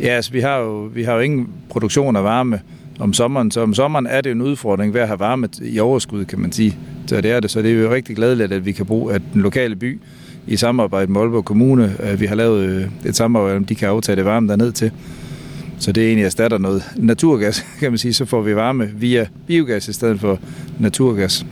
Ja, 0.00 0.08
altså 0.08 0.32
vi 0.32 0.40
har, 0.40 0.58
jo, 0.58 0.90
vi 0.94 1.02
har 1.02 1.14
jo 1.14 1.20
ingen 1.20 1.48
produktion 1.70 2.16
af 2.16 2.24
varme 2.24 2.60
om 2.98 3.12
sommeren, 3.12 3.50
så 3.50 3.60
om 3.60 3.74
sommeren 3.74 4.06
er 4.06 4.20
det 4.20 4.32
en 4.32 4.42
udfordring 4.42 4.94
ved 4.94 5.00
at 5.00 5.06
have 5.06 5.18
varme 5.18 5.48
i 5.62 5.78
overskud, 5.78 6.24
kan 6.24 6.40
man 6.40 6.52
sige. 6.52 6.78
Så 7.06 7.20
det 7.20 7.30
er 7.30 7.40
det, 7.40 7.50
så 7.50 7.62
det 7.62 7.70
er 7.70 7.74
jo 7.74 7.94
rigtig 7.94 8.16
glædeligt, 8.16 8.52
at 8.52 8.66
vi 8.66 8.72
kan 8.72 8.86
bruge, 8.86 9.14
at 9.14 9.22
den 9.32 9.42
lokale 9.42 9.76
by 9.76 10.00
i 10.46 10.56
samarbejde 10.56 11.12
med 11.12 11.20
Aalborg 11.20 11.44
Kommune, 11.44 11.96
vi 12.18 12.26
har 12.26 12.34
lavet 12.34 12.68
øh, 12.68 12.84
et 13.04 13.16
samarbejde, 13.16 13.56
om 13.56 13.64
de 13.64 13.74
kan 13.74 13.88
aftage 13.88 14.16
det 14.16 14.24
varme 14.24 14.48
derned 14.48 14.72
til. 14.72 14.90
Så 15.78 15.92
det 15.92 16.06
egentlig 16.06 16.24
erstatter 16.24 16.58
noget 16.58 16.82
naturgas, 16.96 17.66
kan 17.80 17.92
man 17.92 17.98
sige. 17.98 18.12
Så 18.12 18.24
får 18.24 18.42
vi 18.42 18.56
varme 18.56 18.90
via 18.94 19.28
biogas 19.46 19.88
i 19.88 19.92
stedet 19.92 20.20
for 20.20 20.40
naturgas. 20.80 21.46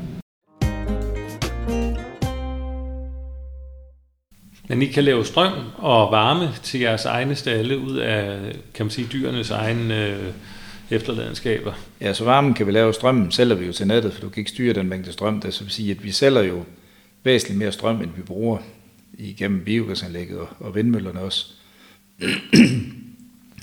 Men 4.69 4.83
I 4.83 4.87
kan 4.87 5.05
lave 5.05 5.25
strøm 5.25 5.53
og 5.77 6.13
varme 6.13 6.49
til 6.63 6.81
jeres 6.81 7.05
egne 7.05 7.35
stalle 7.35 7.79
ud 7.79 7.97
af, 7.97 8.39
kan 8.75 8.87
man 8.87 8.91
sige, 8.91 9.09
dyrenes 9.13 9.51
egne 9.51 10.07
øh, 10.07 10.33
efterladenskaber. 10.91 11.73
Ja, 12.01 12.13
så 12.13 12.25
varmen 12.25 12.55
kan 12.55 12.67
vi 12.67 12.73
lave 12.73 12.95
strøm, 12.95 13.31
sælger 13.31 13.57
vi 13.57 13.67
jo 13.67 13.73
til 13.73 13.87
nettet, 13.87 14.13
for 14.13 14.21
du 14.21 14.29
kan 14.29 14.41
ikke 14.41 14.51
styre 14.51 14.73
den 14.73 14.89
mængde 14.89 15.13
strøm. 15.13 15.41
Det 15.41 15.61
vil 15.61 15.71
sige, 15.71 15.91
at 15.91 16.05
vi 16.05 16.11
sælger 16.11 16.43
jo 16.43 16.65
væsentligt 17.25 17.59
mere 17.59 17.73
strøm, 17.73 18.01
end 18.03 18.11
vi 18.17 18.23
bruger. 18.23 18.59
igennem 19.19 19.65
biogasanlægget 19.65 20.39
og, 20.39 20.49
og 20.61 20.75
vindmøllerne 20.75 21.21
også. 21.21 21.47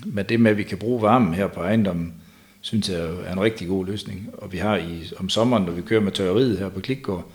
Men 0.05 0.25
det 0.29 0.39
med, 0.39 0.51
at 0.51 0.57
vi 0.57 0.63
kan 0.63 0.77
bruge 0.77 1.01
varmen 1.01 1.33
her 1.33 1.47
på 1.47 1.59
ejendommen, 1.59 2.13
synes 2.61 2.89
jeg 2.89 2.99
er 2.99 3.33
en 3.33 3.41
rigtig 3.41 3.67
god 3.67 3.85
løsning. 3.85 4.29
Og 4.33 4.53
vi 4.53 4.57
har 4.57 4.77
i, 4.77 5.11
om 5.17 5.29
sommeren, 5.29 5.63
når 5.63 5.71
vi 5.71 5.81
kører 5.81 6.01
med 6.01 6.11
tørreriet 6.11 6.57
her 6.57 6.69
på 6.69 6.79
Klikgård, 6.79 7.31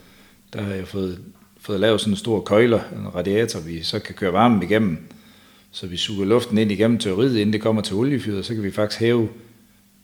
der 0.53 0.61
har 0.61 0.73
jeg 0.73 0.87
fået, 0.87 1.19
fået 1.61 1.79
lavet 1.79 2.01
sådan 2.01 2.13
en 2.13 2.17
stor 2.17 2.41
køjler, 2.41 2.79
en 2.79 3.15
radiator, 3.15 3.59
vi 3.59 3.83
så 3.83 3.99
kan 3.99 4.15
køre 4.15 4.33
varmen 4.33 4.63
igennem. 4.63 4.97
Så 5.71 5.87
vi 5.87 5.97
suger 5.97 6.25
luften 6.25 6.57
ind 6.57 6.71
igennem 6.71 6.97
tørreriet, 6.97 7.37
inden 7.37 7.53
det 7.53 7.61
kommer 7.61 7.81
til 7.81 7.95
oliefyret, 7.95 8.45
så 8.45 8.53
kan 8.53 8.63
vi 8.63 8.71
faktisk 8.71 8.99
hæve 8.99 9.29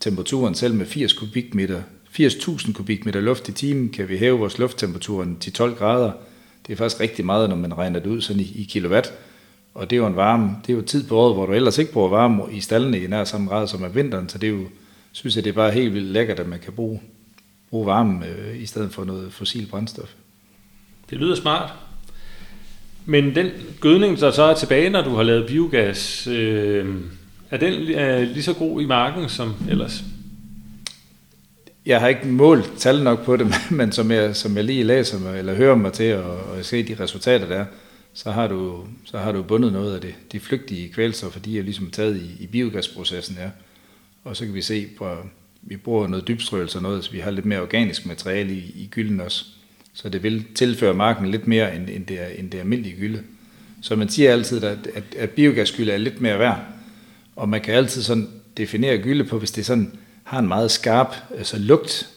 temperaturen 0.00 0.54
selv 0.54 0.74
med 0.74 0.86
80 0.86 1.12
kubikmeter. 1.12 1.82
80.000 2.18 2.72
kubikmeter 2.72 3.20
luft 3.20 3.48
i 3.48 3.52
timen 3.52 3.88
kan 3.88 4.08
vi 4.08 4.16
hæve 4.16 4.38
vores 4.38 4.58
lufttemperaturen 4.58 5.36
til 5.36 5.52
12 5.52 5.74
grader. 5.74 6.12
Det 6.66 6.72
er 6.72 6.76
faktisk 6.76 7.00
rigtig 7.00 7.24
meget, 7.24 7.48
når 7.48 7.56
man 7.56 7.78
regner 7.78 8.00
det 8.00 8.10
ud 8.10 8.20
sådan 8.20 8.42
i, 8.42 8.52
i 8.54 8.64
kilowatt. 8.70 9.12
Og 9.74 9.90
det 9.90 9.96
er 9.96 10.00
jo 10.00 10.06
en 10.06 10.16
varme, 10.16 10.50
det 10.66 10.72
er 10.72 10.76
jo 10.76 10.82
tid 10.82 11.08
på 11.08 11.16
året, 11.16 11.34
hvor 11.34 11.46
du 11.46 11.52
ellers 11.52 11.78
ikke 11.78 11.92
bruger 11.92 12.08
varme 12.08 12.42
i 12.52 12.60
stallene 12.60 12.98
i 12.98 13.06
nær 13.06 13.24
samme 13.24 13.50
grad 13.50 13.68
som 13.68 13.82
er 13.82 13.88
vinteren, 13.88 14.28
så 14.28 14.38
det 14.38 14.46
er 14.46 14.50
jo, 14.50 14.64
synes 15.12 15.36
jeg, 15.36 15.44
det 15.44 15.50
er 15.50 15.54
bare 15.54 15.70
helt 15.70 15.94
vildt 15.94 16.08
lækkert, 16.08 16.40
at 16.40 16.48
man 16.48 16.58
kan 16.58 16.72
bruge, 16.72 17.00
bruge 17.70 17.86
varme 17.86 18.26
øh, 18.26 18.62
i 18.62 18.66
stedet 18.66 18.92
for 18.92 19.04
noget 19.04 19.32
fossil 19.32 19.66
brændstof. 19.66 20.08
Det 21.10 21.18
lyder 21.18 21.34
smart. 21.34 21.72
Men 23.06 23.34
den 23.34 23.50
gødning, 23.80 24.20
der 24.20 24.30
så 24.30 24.42
er 24.42 24.54
tilbage, 24.54 24.90
når 24.90 25.02
du 25.02 25.10
har 25.10 25.22
lavet 25.22 25.46
biogas, 25.46 26.26
øh, 26.26 26.94
er 27.50 27.56
den 27.56 27.72
øh, 27.72 28.22
lige 28.22 28.42
så 28.42 28.52
god 28.52 28.82
i 28.82 28.86
marken 28.86 29.28
som 29.28 29.54
ellers? 29.70 30.04
Jeg 31.86 32.00
har 32.00 32.08
ikke 32.08 32.26
målt 32.26 32.72
tal 32.78 33.02
nok 33.02 33.24
på 33.24 33.36
det, 33.36 33.54
men 33.70 33.92
som 33.92 34.10
jeg, 34.10 34.36
som 34.36 34.56
jeg 34.56 34.64
lige 34.64 34.84
læser 34.84 35.18
mig, 35.18 35.38
eller 35.38 35.54
hører 35.54 35.74
mig 35.74 35.92
til, 35.92 36.14
og, 36.16 36.36
og 36.50 36.56
jeg 36.56 36.64
ser 36.64 36.84
de 36.84 36.96
resultater 37.00 37.48
der, 37.48 37.64
så 38.14 38.30
har 38.30 38.46
du, 38.46 38.86
så 39.04 39.18
har 39.18 39.32
du 39.32 39.42
bundet 39.42 39.72
noget 39.72 39.94
af 39.94 40.00
det. 40.00 40.14
De 40.32 40.40
flygtige 40.40 40.88
kvælstoffer, 40.88 41.40
de 41.40 41.58
er 41.58 41.62
ligesom 41.62 41.90
taget 41.90 42.16
i, 42.16 42.42
i 42.42 42.46
biogasprocessen 42.46 43.36
her. 43.36 43.50
Og 44.24 44.36
så 44.36 44.44
kan 44.44 44.54
vi 44.54 44.62
se 44.62 44.88
på, 44.98 45.16
vi 45.62 45.76
bruger 45.76 46.06
noget 46.06 46.28
dybstrøelse 46.28 46.78
og 46.78 46.82
noget, 46.82 47.04
så 47.04 47.10
vi 47.12 47.18
har 47.18 47.30
lidt 47.30 47.46
mere 47.46 47.60
organisk 47.60 48.06
materiale 48.06 48.52
i, 48.52 48.72
i 48.76 48.88
gylden 48.90 49.20
også. 49.20 49.44
Så 49.94 50.08
det 50.08 50.22
vil 50.22 50.44
tilføre 50.54 50.94
marken 50.94 51.30
lidt 51.30 51.46
mere, 51.46 51.76
end, 51.76 51.88
end, 51.90 52.06
det, 52.06 52.20
er, 52.20 52.26
end 52.26 52.50
det 52.50 52.58
almindelige 52.58 52.96
gylde. 52.96 53.22
Så 53.82 53.96
man 53.96 54.08
siger 54.08 54.32
altid, 54.32 54.64
at, 54.64 54.86
at, 54.94 55.04
at 55.18 55.30
biogasgylde 55.30 55.92
er 55.92 55.96
lidt 55.96 56.20
mere 56.20 56.38
værd. 56.38 56.60
Og 57.36 57.48
man 57.48 57.60
kan 57.60 57.74
altid 57.74 58.02
sådan 58.02 58.28
definere 58.56 58.98
gylde 58.98 59.24
på, 59.24 59.38
hvis 59.38 59.50
det 59.50 59.66
sådan 59.66 59.98
har 60.24 60.38
en 60.38 60.48
meget 60.48 60.70
skarp 60.70 61.14
altså 61.36 61.58
lugt. 61.58 62.08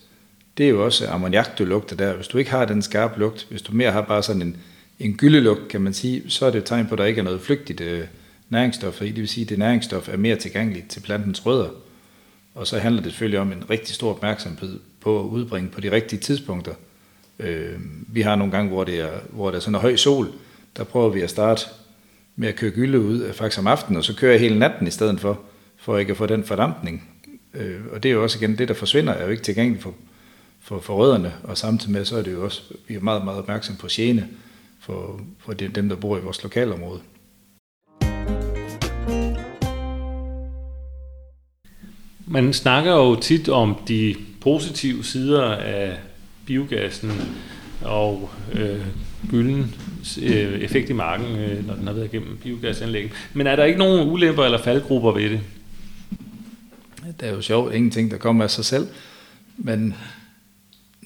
Det 0.58 0.66
er 0.66 0.70
jo 0.70 0.86
også 0.86 1.08
ammoniak, 1.08 1.58
du 1.58 1.66
lugter 1.66 1.96
der. 1.96 2.14
Hvis 2.14 2.28
du 2.28 2.38
ikke 2.38 2.52
har 2.52 2.66
den 2.66 2.82
skarpe 2.82 3.20
lugt, 3.20 3.48
hvis 3.50 3.62
du 3.62 3.74
mere 3.74 3.92
har 3.92 4.02
bare 4.02 4.24
sådan 4.24 4.42
en, 4.42 4.58
en 5.00 5.18
gyldelugt, 5.18 5.68
kan 5.68 5.82
man 5.82 5.94
sige, 5.94 6.24
så 6.30 6.46
er 6.46 6.52
det 6.52 6.58
et 6.58 6.66
tegn 6.66 6.88
på, 6.88 6.96
at 6.96 7.00
der 7.00 7.06
ikke 7.06 7.20
er 7.20 7.24
noget 7.24 7.42
flygtigt 7.42 7.82
øh, 7.82 8.04
næringsstof 8.50 9.02
i. 9.02 9.06
Det 9.06 9.16
vil 9.16 9.28
sige, 9.28 9.44
at 9.44 9.50
det 9.50 9.60
næringsstof 9.60 10.10
er 10.10 10.18
mere 10.18 10.36
tilgængeligt 10.36 10.90
til 10.90 11.00
plantens 11.00 11.46
rødder. 11.46 11.70
Og 12.56 12.68
så 12.68 12.80
handler 12.80 13.02
det 13.02 13.12
selvfølgelig 13.12 13.40
om 13.40 13.52
en 13.52 13.70
rigtig 13.70 13.96
stor 13.96 14.10
opmærksomhed 14.10 14.80
på 15.02 15.20
at 15.20 15.24
udbringe 15.24 15.70
på 15.70 15.82
de 15.82 15.92
rigtige 15.92 16.20
tidspunkter. 16.20 16.74
Øh, 17.40 17.80
vi 18.08 18.22
har 18.22 18.36
nogle 18.36 18.52
gange, 18.52 18.70
hvor, 18.70 18.84
det 18.84 19.00
er, 19.00 19.20
hvor 19.30 19.50
der 19.50 19.58
er 19.58 19.62
sådan 19.62 19.76
en 19.76 19.82
høj 19.82 19.96
sol, 19.96 20.32
der 20.78 20.84
prøver 20.84 21.10
vi 21.10 21.22
at 21.22 21.30
starte 21.30 21.62
med 22.36 22.48
at 22.48 22.56
køre 22.56 22.72
gylde 22.72 23.00
ud 23.00 23.24
øh, 23.24 23.34
faktisk 23.34 23.60
om 23.60 23.68
aftenen, 23.68 23.98
og 23.98 24.04
så 24.04 24.16
kører 24.16 24.32
jeg 24.32 24.42
hele 24.42 24.60
natten 24.60 24.88
i 24.88 24.92
stedet 24.92 25.20
for, 25.20 25.40
for 25.78 25.98
ikke 25.98 26.12
at 26.12 26.18
få 26.18 26.26
den 26.26 26.44
fordampning. 26.44 27.10
Øh, 27.54 27.80
og 27.92 28.04
det 28.04 28.10
er 28.10 28.14
jo 28.14 28.24
også 28.24 28.38
igen, 28.40 28.58
det 28.58 28.68
der 28.68 28.74
forsvinder, 28.74 29.14
er 29.14 29.26
jo 29.26 29.32
ikke 29.32 29.44
tilgængeligt 29.44 29.84
for, 29.84 29.96
for, 30.62 30.80
for 30.80 30.96
rødderne, 30.96 31.34
og 31.44 31.58
samtidig 31.58 31.94
med, 31.94 32.06
så 32.06 32.18
er 32.18 32.22
det 32.22 32.32
jo 32.32 32.44
også, 32.44 32.62
vi 32.88 32.96
er 32.96 33.00
meget, 33.00 33.26
meget 33.26 33.40
opmærksom 33.40 33.76
på 33.76 33.88
gene 33.92 34.28
for, 34.88 35.20
for 35.40 35.54
dem, 35.54 35.90
der 35.90 35.96
bor 35.96 36.18
i 36.18 36.22
vores 36.22 36.44
lokalområde. 36.44 37.02
Man 42.28 42.54
snakker 42.54 42.92
jo 42.92 43.16
tit 43.16 43.50
om 43.50 43.76
de 43.88 44.16
positive 44.42 45.04
sider 45.04 45.44
af 45.56 45.98
biogassen 46.46 47.12
og 47.82 48.30
øh, 48.54 48.86
gylden 49.30 49.76
øh, 50.22 50.60
effekt 50.60 50.90
i 50.90 50.94
marken, 50.94 51.36
øh, 51.36 51.68
når 51.68 51.76
den 51.76 51.88
har 51.88 51.94
været 51.94 52.14
igennem 52.14 52.38
biogasanlægget. 52.38 53.12
Men 53.34 53.48
er 53.48 53.56
der 53.56 53.64
ikke 53.64 53.80
nogen 53.80 54.10
ulemper 54.10 54.44
eller 54.44 54.62
faldgrupper 54.64 55.12
ved 55.12 55.30
det? 55.30 55.40
Det 57.20 57.30
er 57.30 57.34
jo 57.34 57.42
sjovt, 57.42 57.74
ingenting 57.74 58.12
der 58.12 58.18
kommer 58.18 58.44
af 58.44 58.52
sig 58.52 58.66
selv. 58.66 58.88
Men 59.58 59.96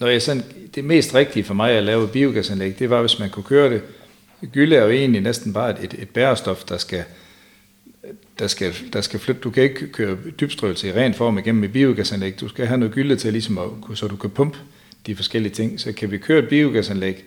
når 0.02 0.08
jeg 0.08 0.22
sådan, 0.22 0.44
det 0.76 0.84
mest 0.84 1.16
rigtige 1.16 1.44
for 1.44 1.54
mig 1.54 1.72
at 1.72 1.84
lave 1.84 2.08
biogasanlæg, 2.08 2.80
det 2.80 2.90
var, 2.90 3.00
hvis 3.02 3.20
man 3.20 3.30
kunne 3.30 3.44
køre 3.44 3.70
det. 3.70 3.82
Gylde 4.52 4.76
er 4.76 4.84
jo 4.84 4.90
egentlig 4.90 5.22
næsten 5.22 5.54
bare 5.54 5.84
et, 5.84 5.96
et 6.00 6.10
bærestof, 6.10 6.64
der 6.64 6.78
skal, 6.78 7.04
der 8.40 8.48
skal, 8.48 8.74
der 8.94 9.02
skal 9.02 9.20
flytte. 9.20 9.42
Du 9.42 9.50
kan 9.50 9.64
ikke 9.64 9.88
køre 9.88 10.18
dybstrøelse 10.40 10.88
i 10.88 10.92
ren 10.92 11.14
form 11.14 11.38
igennem 11.38 11.64
et 11.64 11.74
biogasanlæg. 11.74 12.40
Du 12.40 12.48
skal 12.48 12.66
have 12.66 12.78
noget 12.78 12.94
gylde 12.94 13.16
til, 13.16 13.32
ligesom 13.32 13.58
at, 13.58 13.98
så 13.98 14.08
du 14.08 14.16
kan 14.16 14.30
pumpe 14.30 14.58
de 15.06 15.16
forskellige 15.16 15.54
ting. 15.54 15.80
Så 15.80 15.92
kan 15.92 16.12
vi 16.12 16.18
køre 16.18 16.40
et 16.40 16.50
biogasanlæg 16.50 17.24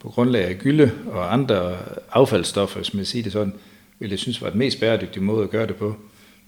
på 0.00 0.08
grundlag 0.08 0.44
af 0.44 0.58
gylde 0.58 0.92
og 1.06 1.32
andre 1.32 1.76
affaldsstoffer, 2.12 2.78
hvis 2.78 2.94
man 2.94 3.04
siger 3.04 3.22
det 3.22 3.32
sådan, 3.32 3.52
ville 3.98 4.12
jeg 4.12 4.18
synes 4.18 4.42
var 4.42 4.50
den 4.50 4.58
mest 4.58 4.80
bæredygtige 4.80 5.22
måde 5.22 5.42
at 5.42 5.50
gøre 5.50 5.66
det 5.66 5.76
på. 5.76 5.96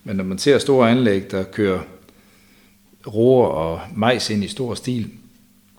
Men 0.04 0.16
når 0.16 0.24
man 0.24 0.38
ser 0.38 0.58
store 0.58 0.90
anlæg, 0.90 1.30
der 1.30 1.42
kører 1.42 1.80
roer 3.06 3.46
og 3.48 3.80
majs 3.96 4.30
ind 4.30 4.44
i 4.44 4.48
stor 4.48 4.74
stil, 4.74 5.10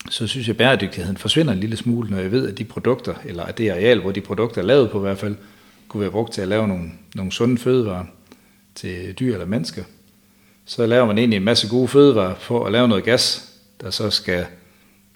så 0.09 0.27
synes 0.27 0.47
jeg, 0.47 0.53
at 0.53 0.57
bæredygtigheden 0.57 1.17
forsvinder 1.17 1.53
en 1.53 1.59
lille 1.59 1.77
smule, 1.77 2.09
når 2.09 2.17
jeg 2.17 2.31
ved, 2.31 2.47
at 2.47 2.57
de 2.57 2.63
produkter, 2.63 3.13
eller 3.25 3.43
at 3.43 3.57
det 3.57 3.69
areal, 3.69 3.99
hvor 3.99 4.11
de 4.11 4.21
produkter 4.21 4.61
er 4.61 4.65
lavet 4.65 4.91
på 4.91 4.97
i 4.97 5.01
hvert 5.01 5.17
fald, 5.17 5.35
kunne 5.87 6.01
være 6.01 6.11
brugt 6.11 6.33
til 6.33 6.41
at 6.41 6.47
lave 6.47 6.67
nogle, 6.67 6.91
nogle 7.15 7.31
sunde 7.31 7.57
fødevarer 7.57 8.05
til 8.75 9.13
dyr 9.13 9.33
eller 9.33 9.45
mennesker. 9.45 9.83
Så 10.65 10.85
laver 10.85 11.05
man 11.05 11.17
egentlig 11.17 11.37
en 11.37 11.43
masse 11.43 11.69
gode 11.69 11.87
fødevarer 11.87 12.35
for 12.35 12.65
at 12.65 12.71
lave 12.71 12.87
noget 12.87 13.03
gas, 13.03 13.53
der 13.81 13.89
så 13.89 14.09
skal 14.09 14.45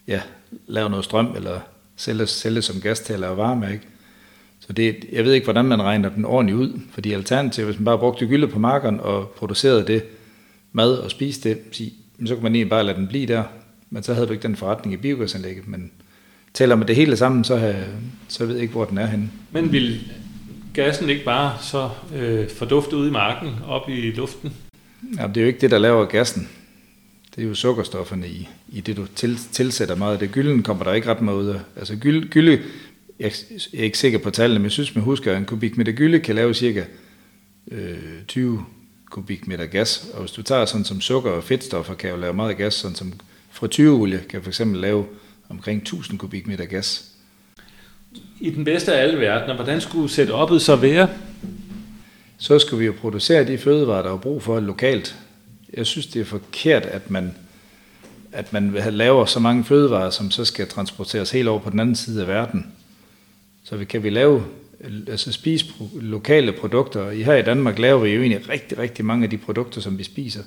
ja, 0.06 0.20
lave 0.66 0.90
noget 0.90 1.04
strøm, 1.04 1.32
eller 1.36 1.60
sælge, 1.96 2.26
sælge 2.26 2.62
som 2.62 2.80
gas 2.80 3.00
til 3.00 3.12
at 3.12 3.20
lave 3.20 3.36
varme. 3.36 3.72
Ikke? 3.72 3.84
Så 4.60 4.72
det, 4.72 4.96
jeg 5.12 5.24
ved 5.24 5.32
ikke, 5.32 5.44
hvordan 5.44 5.64
man 5.64 5.82
regner 5.82 6.08
den 6.08 6.24
ordentligt 6.24 6.58
ud, 6.58 6.80
fordi 6.90 7.12
alternativt, 7.12 7.66
hvis 7.66 7.78
man 7.78 7.84
bare 7.84 7.98
brugte 7.98 8.26
gylde 8.26 8.48
på 8.48 8.58
markeren 8.58 9.00
og 9.00 9.28
producerede 9.28 9.86
det 9.86 10.04
mad 10.72 10.94
og 10.94 11.10
spiste 11.10 11.48
det, 11.48 11.92
så 12.26 12.34
kunne 12.34 12.42
man 12.42 12.54
egentlig 12.54 12.70
bare 12.70 12.84
lade 12.84 12.96
den 12.96 13.08
blive 13.08 13.26
der, 13.26 13.42
men 13.90 14.02
så 14.02 14.14
havde 14.14 14.26
du 14.26 14.32
ikke 14.32 14.42
den 14.42 14.56
forretning 14.56 14.94
i 14.94 14.96
biogasanlægget, 14.96 15.68
men 15.68 15.90
tæller 16.54 16.76
man 16.76 16.88
det 16.88 16.96
hele 16.96 17.16
sammen, 17.16 17.44
så, 17.44 17.56
have, 17.56 17.84
så 18.28 18.46
ved 18.46 18.54
jeg 18.54 18.62
ikke, 18.62 18.72
hvor 18.72 18.84
den 18.84 18.98
er 18.98 19.06
henne. 19.06 19.30
Men 19.52 19.72
vil 19.72 20.12
gassen 20.74 21.10
ikke 21.10 21.24
bare 21.24 21.56
så 21.60 21.90
øh, 22.16 22.50
fordufte 22.50 22.96
ud 22.96 23.08
i 23.08 23.10
marken, 23.10 23.54
op 23.66 23.88
i 23.88 24.10
luften? 24.10 24.52
Ja, 25.18 25.26
det 25.26 25.36
er 25.36 25.40
jo 25.40 25.46
ikke 25.46 25.60
det, 25.60 25.70
der 25.70 25.78
laver 25.78 26.04
gassen. 26.04 26.48
Det 27.36 27.44
er 27.44 27.48
jo 27.48 27.54
sukkerstofferne 27.54 28.28
i, 28.28 28.48
i 28.68 28.80
det, 28.80 28.96
du 28.96 29.06
til, 29.14 29.38
tilsætter 29.52 29.94
meget 29.94 30.12
af 30.12 30.18
det. 30.18 30.30
Gylden 30.30 30.62
kommer 30.62 30.84
der 30.84 30.92
ikke 30.92 31.10
ret 31.10 31.20
meget 31.20 31.36
ud 31.36 31.48
af. 31.48 31.60
Altså 31.76 31.96
gylde, 31.96 32.28
gylde 32.28 32.60
jeg 33.18 33.32
er 33.74 33.82
ikke 33.82 33.98
sikker 33.98 34.18
på 34.18 34.30
tallene, 34.30 34.58
men 34.58 34.64
jeg 34.64 34.72
synes, 34.72 34.94
man 34.94 35.04
husker, 35.04 35.32
at 35.32 35.38
en 35.38 35.44
kubikmeter 35.44 35.92
gylde 35.92 36.20
kan 36.20 36.34
lave 36.34 36.54
cirka 36.54 36.84
øh, 37.70 37.98
20 38.28 38.64
kubikmeter 39.10 39.66
gas. 39.66 40.10
Og 40.14 40.20
hvis 40.20 40.32
du 40.32 40.42
tager 40.42 40.64
sådan 40.64 40.84
som 40.84 41.00
sukker 41.00 41.30
og 41.30 41.44
fedtstoffer, 41.44 41.94
kan 41.94 42.10
jo 42.10 42.16
lave 42.16 42.32
meget 42.32 42.56
gas, 42.56 42.74
sådan 42.74 42.94
som 42.94 43.12
frityreolie 43.58 44.24
kan 44.28 44.42
for 44.42 44.50
eksempel 44.50 44.80
lave 44.80 45.06
omkring 45.48 45.82
1000 45.82 46.18
kubikmeter 46.18 46.64
gas. 46.64 47.04
I 48.40 48.50
den 48.50 48.64
bedste 48.64 48.94
af 48.94 49.02
alle 49.02 49.20
verdener, 49.20 49.54
hvordan 49.54 49.80
skulle 49.80 50.08
setup'et 50.08 50.58
så 50.58 50.76
være? 50.76 51.08
Så 52.38 52.58
skulle 52.58 52.78
vi 52.78 52.86
jo 52.86 52.94
producere 53.00 53.44
de 53.44 53.58
fødevarer, 53.58 54.02
der 54.02 54.12
er 54.12 54.16
brug 54.16 54.42
for 54.42 54.60
lokalt. 54.60 55.16
Jeg 55.74 55.86
synes, 55.86 56.06
det 56.06 56.20
er 56.20 56.24
forkert, 56.24 56.82
at 56.82 57.10
man, 57.10 57.34
at 58.32 58.52
man 58.52 58.74
laver 58.90 59.24
så 59.24 59.40
mange 59.40 59.64
fødevarer, 59.64 60.10
som 60.10 60.30
så 60.30 60.44
skal 60.44 60.68
transporteres 60.68 61.30
helt 61.30 61.48
over 61.48 61.60
på 61.60 61.70
den 61.70 61.80
anden 61.80 61.96
side 61.96 62.20
af 62.20 62.28
verden. 62.28 62.66
Så 63.64 63.84
kan 63.88 64.02
vi 64.02 64.10
lave, 64.10 64.44
altså 65.08 65.32
spise 65.32 65.66
lokale 66.00 66.52
produkter. 66.52 67.10
Her 67.10 67.34
i 67.34 67.42
Danmark 67.42 67.78
laver 67.78 68.00
vi 68.00 68.10
jo 68.10 68.20
egentlig 68.20 68.48
rigtig, 68.48 68.78
rigtig 68.78 69.04
mange 69.04 69.24
af 69.24 69.30
de 69.30 69.38
produkter, 69.38 69.80
som 69.80 69.98
vi 69.98 70.04
spiser. 70.04 70.42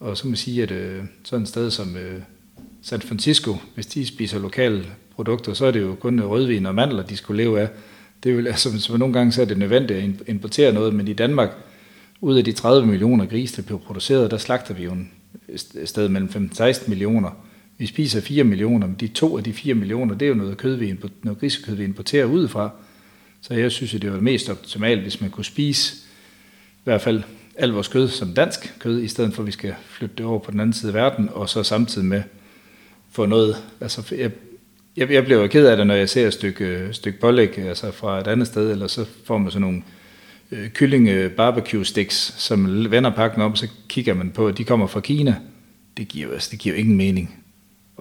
Og 0.00 0.16
så 0.16 0.26
må 0.26 0.28
man 0.28 0.36
sige, 0.36 0.62
at 0.62 0.70
øh, 0.70 1.04
sådan 1.24 1.42
et 1.42 1.48
sted 1.48 1.70
som 1.70 1.96
øh, 1.96 2.20
San 2.82 3.00
Francisco, 3.00 3.56
hvis 3.74 3.86
de 3.86 4.06
spiser 4.06 4.38
lokale 4.38 4.86
produkter, 5.14 5.54
så 5.54 5.66
er 5.66 5.70
det 5.70 5.80
jo 5.80 5.94
kun 5.94 6.18
øh, 6.18 6.30
rødvin 6.30 6.66
og 6.66 6.74
mandler, 6.74 7.02
de 7.02 7.16
skulle 7.16 7.42
leve 7.42 7.60
af. 7.60 7.68
Det 8.22 8.36
vil, 8.36 8.46
altså, 8.46 8.80
som 8.80 8.98
nogle 8.98 9.14
gange 9.14 9.32
så 9.32 9.42
er 9.42 9.46
det 9.46 9.58
nødvendigt 9.58 9.98
at 9.98 10.28
importere 10.28 10.72
noget, 10.72 10.94
men 10.94 11.08
i 11.08 11.12
Danmark, 11.12 11.50
ud 12.20 12.38
af 12.38 12.44
de 12.44 12.52
30 12.52 12.86
millioner 12.86 13.26
grise, 13.26 13.56
der 13.56 13.62
bliver 13.62 13.78
produceret, 13.78 14.30
der 14.30 14.38
slagter 14.38 14.74
vi 14.74 14.84
jo 14.84 14.96
et 15.48 15.88
sted 15.88 16.08
mellem 16.08 16.50
15-16 16.52 16.88
millioner. 16.88 17.30
Vi 17.78 17.86
spiser 17.86 18.20
4 18.20 18.44
millioner, 18.44 18.86
men 18.86 18.96
de 19.00 19.08
to 19.08 19.36
af 19.36 19.44
de 19.44 19.52
4 19.52 19.74
millioner, 19.74 20.14
det 20.14 20.26
er 20.26 20.28
jo 20.28 20.34
noget, 20.34 20.56
kød, 20.56 20.76
vi 20.76 20.96
noget 21.22 21.40
grisekød, 21.40 21.74
vi 21.74 21.84
importerer 21.84 22.24
udefra. 22.24 22.70
Så 23.40 23.54
jeg 23.54 23.72
synes, 23.72 23.94
at 23.94 24.02
det 24.02 24.12
var 24.12 24.20
mest 24.20 24.50
optimalt, 24.50 25.02
hvis 25.02 25.20
man 25.20 25.30
kunne 25.30 25.44
spise 25.44 25.94
i 26.76 26.84
hvert 26.84 27.00
fald 27.00 27.22
al 27.58 27.70
vores 27.70 27.88
kød 27.88 28.08
som 28.08 28.34
dansk 28.34 28.74
kød, 28.78 29.02
i 29.02 29.08
stedet 29.08 29.34
for 29.34 29.42
at 29.42 29.46
vi 29.46 29.52
skal 29.52 29.74
flytte 29.88 30.14
det 30.18 30.26
over 30.26 30.38
på 30.38 30.50
den 30.50 30.60
anden 30.60 30.72
side 30.72 30.90
af 30.90 30.94
verden, 30.94 31.28
og 31.32 31.48
så 31.48 31.62
samtidig 31.62 32.08
med 32.08 32.22
få 33.10 33.26
noget, 33.26 33.56
altså 33.80 34.14
jeg, 34.14 34.30
jeg, 34.96 35.10
jeg 35.10 35.24
bliver 35.24 35.40
jo 35.40 35.46
ked 35.46 35.66
af 35.66 35.76
det, 35.76 35.86
når 35.86 35.94
jeg 35.94 36.08
ser 36.08 36.26
et 36.26 36.32
stykke, 36.32 36.88
stykke 36.92 37.20
pålæg 37.20 37.58
altså 37.58 37.90
fra 37.90 38.20
et 38.20 38.26
andet 38.26 38.46
sted, 38.46 38.70
eller 38.70 38.86
så 38.86 39.04
får 39.24 39.38
man 39.38 39.50
sådan 39.50 39.60
nogle 39.60 39.82
øh, 40.52 40.68
kylling 40.68 41.30
barbecue 41.30 41.84
sticks, 41.84 42.34
som 42.38 42.90
vender 42.90 43.10
pakken 43.10 43.42
om, 43.42 43.56
så 43.56 43.68
kigger 43.88 44.14
man 44.14 44.30
på, 44.30 44.48
at 44.48 44.58
de 44.58 44.64
kommer 44.64 44.86
fra 44.86 45.00
Kina. 45.00 45.34
Det 45.96 46.08
giver, 46.08 46.32
altså, 46.32 46.48
det 46.50 46.58
giver 46.58 46.74
ingen 46.74 46.96
mening 46.96 47.44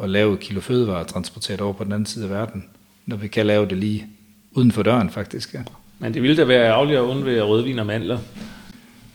at 0.04 0.10
lave 0.10 0.34
et 0.34 0.40
kilo 0.40 0.62
fødevarer 0.62 1.04
transporteret 1.04 1.62
over 1.62 1.74
på 1.74 1.84
den 1.84 1.92
anden 1.92 2.06
side 2.06 2.26
af 2.26 2.32
verden, 2.32 2.66
når 3.06 3.18
vi 3.18 3.28
kan 3.28 3.46
lave 3.46 3.66
det 3.66 3.78
lige 3.78 4.08
uden 4.52 4.72
for 4.72 4.84
døren 4.84 5.10
faktisk. 5.10 5.54
Ja. 5.54 5.60
Men 6.00 6.14
det 6.14 6.22
ville 6.22 6.38
da 6.38 6.44
være 6.44 6.68
ærgerligt 6.68 6.98
at 6.98 7.04
undvære 7.04 7.42
rødvin 7.42 7.80
og 7.80 7.86
mandler. 7.86 8.20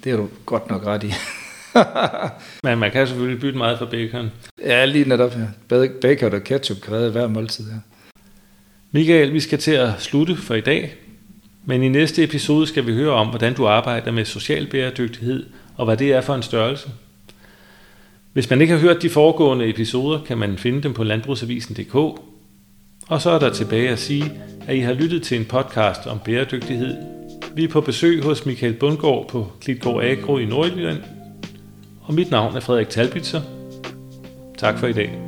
Det 0.04 0.12
er 0.12 0.16
du 0.16 0.28
godt 0.46 0.70
nok 0.70 0.86
ret 0.86 1.04
i. 1.04 1.12
Men 2.66 2.78
man 2.78 2.90
kan 2.90 3.06
selvfølgelig 3.06 3.40
bytte 3.40 3.58
meget 3.58 3.78
for 3.78 3.86
bacon. 3.86 4.30
Ja, 4.64 4.84
lige 4.84 5.08
netop. 5.08 5.32
Ja. 5.70 5.86
Bacon 6.00 6.34
og 6.34 6.44
ketchup 6.44 6.92
redde 6.92 7.10
hver 7.10 7.28
måltid. 7.28 7.64
Ja. 7.70 7.76
Michael, 8.90 9.32
vi 9.32 9.40
skal 9.40 9.58
til 9.58 9.72
at 9.72 9.90
slutte 9.98 10.36
for 10.36 10.54
i 10.54 10.60
dag. 10.60 10.94
Men 11.64 11.82
i 11.82 11.88
næste 11.88 12.24
episode 12.24 12.66
skal 12.66 12.86
vi 12.86 12.92
høre 12.92 13.12
om, 13.12 13.28
hvordan 13.28 13.54
du 13.54 13.66
arbejder 13.66 14.10
med 14.10 14.24
social 14.24 14.66
bæredygtighed, 14.66 15.46
og 15.76 15.84
hvad 15.84 15.96
det 15.96 16.12
er 16.12 16.20
for 16.20 16.34
en 16.34 16.42
størrelse. 16.42 16.88
Hvis 18.32 18.50
man 18.50 18.60
ikke 18.60 18.72
har 18.72 18.80
hørt 18.80 19.02
de 19.02 19.10
foregående 19.10 19.68
episoder, 19.68 20.20
kan 20.26 20.38
man 20.38 20.58
finde 20.58 20.82
dem 20.82 20.94
på 20.94 21.04
landbrugsavisen.dk. 21.04 21.94
Og 23.08 23.20
så 23.20 23.30
er 23.30 23.38
der 23.38 23.52
tilbage 23.52 23.88
at 23.88 23.98
sige, 23.98 24.32
at 24.66 24.76
I 24.76 24.80
har 24.80 24.92
lyttet 24.92 25.22
til 25.22 25.38
en 25.38 25.44
podcast 25.44 26.06
om 26.06 26.18
bæredygtighed. 26.18 27.21
Vi 27.54 27.64
er 27.64 27.68
på 27.68 27.80
besøg 27.80 28.22
hos 28.22 28.46
Michael 28.46 28.74
Bundgaard 28.74 29.28
på 29.28 29.46
Klitgård 29.60 30.04
Agro 30.04 30.38
i 30.38 30.44
Nordjylland. 30.44 30.98
Og 32.02 32.14
mit 32.14 32.30
navn 32.30 32.56
er 32.56 32.60
Frederik 32.60 32.88
Talbitzer. 32.88 33.40
Tak 34.58 34.78
for 34.78 34.86
i 34.86 34.92
dag. 34.92 35.21